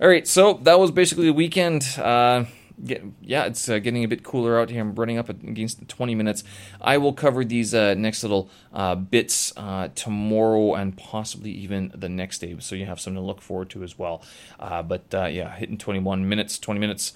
All 0.00 0.08
right, 0.08 0.26
so 0.26 0.54
that 0.64 0.80
was 0.80 0.90
basically 0.90 1.26
the 1.26 1.32
weekend. 1.32 1.86
Uh, 1.96 2.46
get, 2.84 3.02
yeah, 3.20 3.44
it's 3.44 3.68
uh, 3.68 3.78
getting 3.78 4.04
a 4.04 4.08
bit 4.08 4.22
cooler 4.22 4.58
out 4.58 4.70
here. 4.70 4.80
I'm 4.80 4.94
running 4.94 5.18
up 5.18 5.28
against 5.28 5.78
the 5.78 5.84
20 5.84 6.14
minutes. 6.14 6.44
I 6.80 6.98
will 6.98 7.12
cover 7.12 7.44
these 7.44 7.74
uh, 7.74 7.94
next 7.94 8.22
little 8.22 8.50
uh, 8.72 8.94
bits 8.94 9.52
uh, 9.56 9.88
tomorrow 9.94 10.74
and 10.74 10.96
possibly 10.96 11.50
even 11.50 11.92
the 11.94 12.08
next 12.08 12.38
day, 12.38 12.56
so 12.58 12.74
you 12.74 12.86
have 12.86 13.00
something 13.00 13.20
to 13.20 13.26
look 13.26 13.40
forward 13.40 13.70
to 13.70 13.82
as 13.82 13.98
well. 13.98 14.22
Uh, 14.58 14.82
but 14.82 15.14
uh, 15.14 15.26
yeah, 15.26 15.54
hitting 15.54 15.78
21 15.78 16.28
minutes, 16.28 16.58
20 16.58 16.80
minutes. 16.80 17.12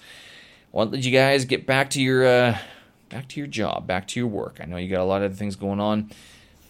To 0.73 0.83
let 0.83 1.03
you 1.03 1.11
guys 1.11 1.45
get 1.45 1.65
back 1.65 1.89
to 1.91 2.01
your 2.01 2.23
back 3.09 3.29
to 3.29 3.39
your 3.39 3.47
job, 3.47 3.87
back 3.87 4.07
to 4.09 4.19
your 4.19 4.27
work. 4.27 4.59
I 4.61 4.65
know 4.65 4.77
you 4.77 4.89
got 4.89 4.99
a 4.99 5.05
lot 5.05 5.21
of 5.21 5.37
things 5.37 5.55
going 5.55 5.79
on 5.79 6.11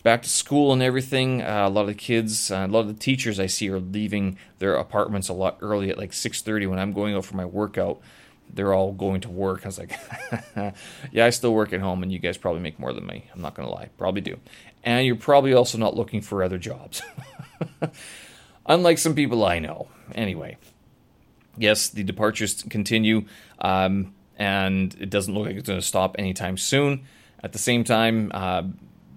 back 0.06 0.22
to 0.22 0.30
school 0.30 0.72
and 0.72 0.84
everything. 0.84 1.42
A 1.42 1.68
lot 1.68 1.82
of 1.82 1.88
the 1.88 1.96
kids, 1.96 2.52
a 2.52 2.68
lot 2.68 2.82
of 2.82 2.88
the 2.88 2.94
teachers 2.94 3.40
I 3.40 3.48
see 3.48 3.68
are 3.72 3.80
leaving 3.80 4.38
their 4.60 4.76
apartments 4.76 5.30
a 5.30 5.34
lot 5.34 5.58
early 5.62 5.90
at 5.90 5.98
like 5.98 6.12
6:30 6.12 6.68
when 6.68 6.78
I'm 6.78 6.94
going 6.94 7.16
out 7.16 7.26
for 7.26 7.36
my 7.36 7.46
workout. 7.46 8.00
They're 8.54 8.74
all 8.74 8.94
going 8.94 9.22
to 9.22 9.30
work. 9.30 9.62
I 9.64 9.68
was 9.68 9.78
like, 9.78 9.98
yeah, 11.12 11.26
I 11.26 11.30
still 11.30 11.54
work 11.54 11.74
at 11.74 11.82
home, 11.82 12.04
and 12.04 12.12
you 12.12 12.20
guys 12.20 12.38
probably 12.38 12.62
make 12.62 12.80
more 12.80 12.94
than 12.94 13.06
me. 13.06 13.30
I'm 13.34 13.42
not 13.42 13.56
gonna 13.56 13.70
lie, 13.70 13.90
probably 13.98 14.22
do. 14.22 14.40
And 14.84 15.06
you're 15.06 15.16
probably 15.16 15.54
also 15.54 15.78
not 15.78 15.96
looking 15.96 16.22
for 16.22 16.44
other 16.44 16.58
jobs, 16.58 17.02
unlike 18.66 18.98
some 18.98 19.16
people 19.16 19.44
I 19.44 19.60
know. 19.60 19.88
Anyway, 20.14 20.58
yes, 21.58 21.90
the 21.90 22.04
departures 22.04 22.64
continue, 22.70 23.26
um, 23.60 24.14
and 24.38 24.96
it 25.00 25.10
doesn't 25.10 25.34
look 25.34 25.48
like 25.48 25.56
it's 25.56 25.68
going 25.68 25.80
to 25.80 25.86
stop 25.86 26.16
anytime 26.20 26.58
soon. 26.58 27.06
At 27.44 27.52
the 27.52 27.60
same 27.60 27.84
time, 27.84 28.32
uh, 28.34 28.64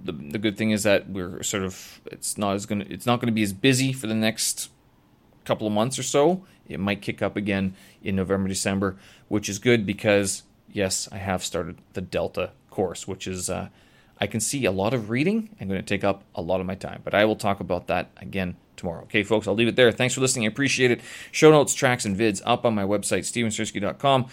the, 0.03 0.13
the 0.13 0.39
good 0.39 0.57
thing 0.57 0.71
is 0.71 0.85
that 0.85 1.09
we're 1.09 1.43
sort 1.43 1.63
of 1.63 2.01
it's 2.07 2.39
not 2.39 2.55
as 2.55 2.67
going 2.67 2.81
to 2.81 2.93
it's 2.93 3.07
not 3.07 3.21
going 3.21 3.27
to 3.27 3.33
be 3.33 3.43
as 3.43 3.53
busy 3.53 3.93
for 3.93 4.07
the 4.07 4.15
next 4.15 4.71
couple 5.49 5.67
of 5.67 5.73
months 5.73 5.99
or 5.99 6.03
so. 6.03 6.45
It 6.69 6.79
might 6.79 7.03
kick 7.03 7.23
up 7.23 7.37
again 7.37 7.75
in 8.03 8.15
November, 8.15 8.49
December, 8.49 8.97
which 9.29 9.49
is 9.49 9.59
good 9.59 9.85
because 9.85 10.43
yes, 10.71 11.09
I 11.11 11.17
have 11.17 11.43
started 11.43 11.79
the 11.95 12.01
Delta 12.01 12.53
course, 12.71 13.09
which 13.09 13.27
is 13.27 13.51
uh, 13.51 13.69
I 14.21 14.27
can 14.27 14.41
see 14.41 14.65
a 14.65 14.73
lot 14.73 14.95
of 14.95 15.11
reading. 15.11 15.51
I'm 15.61 15.69
going 15.69 15.81
to 15.81 15.87
take 15.87 16.05
up 16.05 16.25
a 16.35 16.43
lot 16.43 16.61
of 16.61 16.67
my 16.67 16.75
time, 16.75 17.01
but 17.05 17.15
I 17.15 17.25
will 17.25 17.37
talk 17.37 17.61
about 17.61 17.87
that 17.89 18.11
again 18.19 18.57
tomorrow. 18.77 19.03
Okay, 19.05 19.23
folks, 19.23 19.49
I'll 19.49 19.55
leave 19.55 19.69
it 19.69 19.77
there. 19.77 19.91
Thanks 19.93 20.15
for 20.15 20.21
listening. 20.21 20.47
I 20.47 20.49
appreciate 20.49 20.91
it. 20.91 21.01
Show 21.33 21.51
notes, 21.51 21.75
tracks, 21.75 22.05
and 22.05 22.17
vids 22.17 22.41
up 22.45 22.65
on 22.65 22.75
my 22.75 22.85
website, 22.85 23.21
stevensersky.com. 23.21 24.27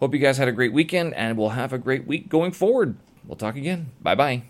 Hope 0.00 0.12
you 0.12 0.20
guys 0.20 0.36
had 0.36 0.48
a 0.48 0.52
great 0.52 0.72
weekend, 0.72 1.14
and 1.14 1.38
we'll 1.38 1.50
have 1.50 1.72
a 1.72 1.78
great 1.78 2.06
week 2.06 2.28
going 2.28 2.52
forward. 2.52 2.96
We'll 3.24 3.36
talk 3.36 3.56
again. 3.56 3.92
Bye 4.02 4.14
bye. 4.14 4.42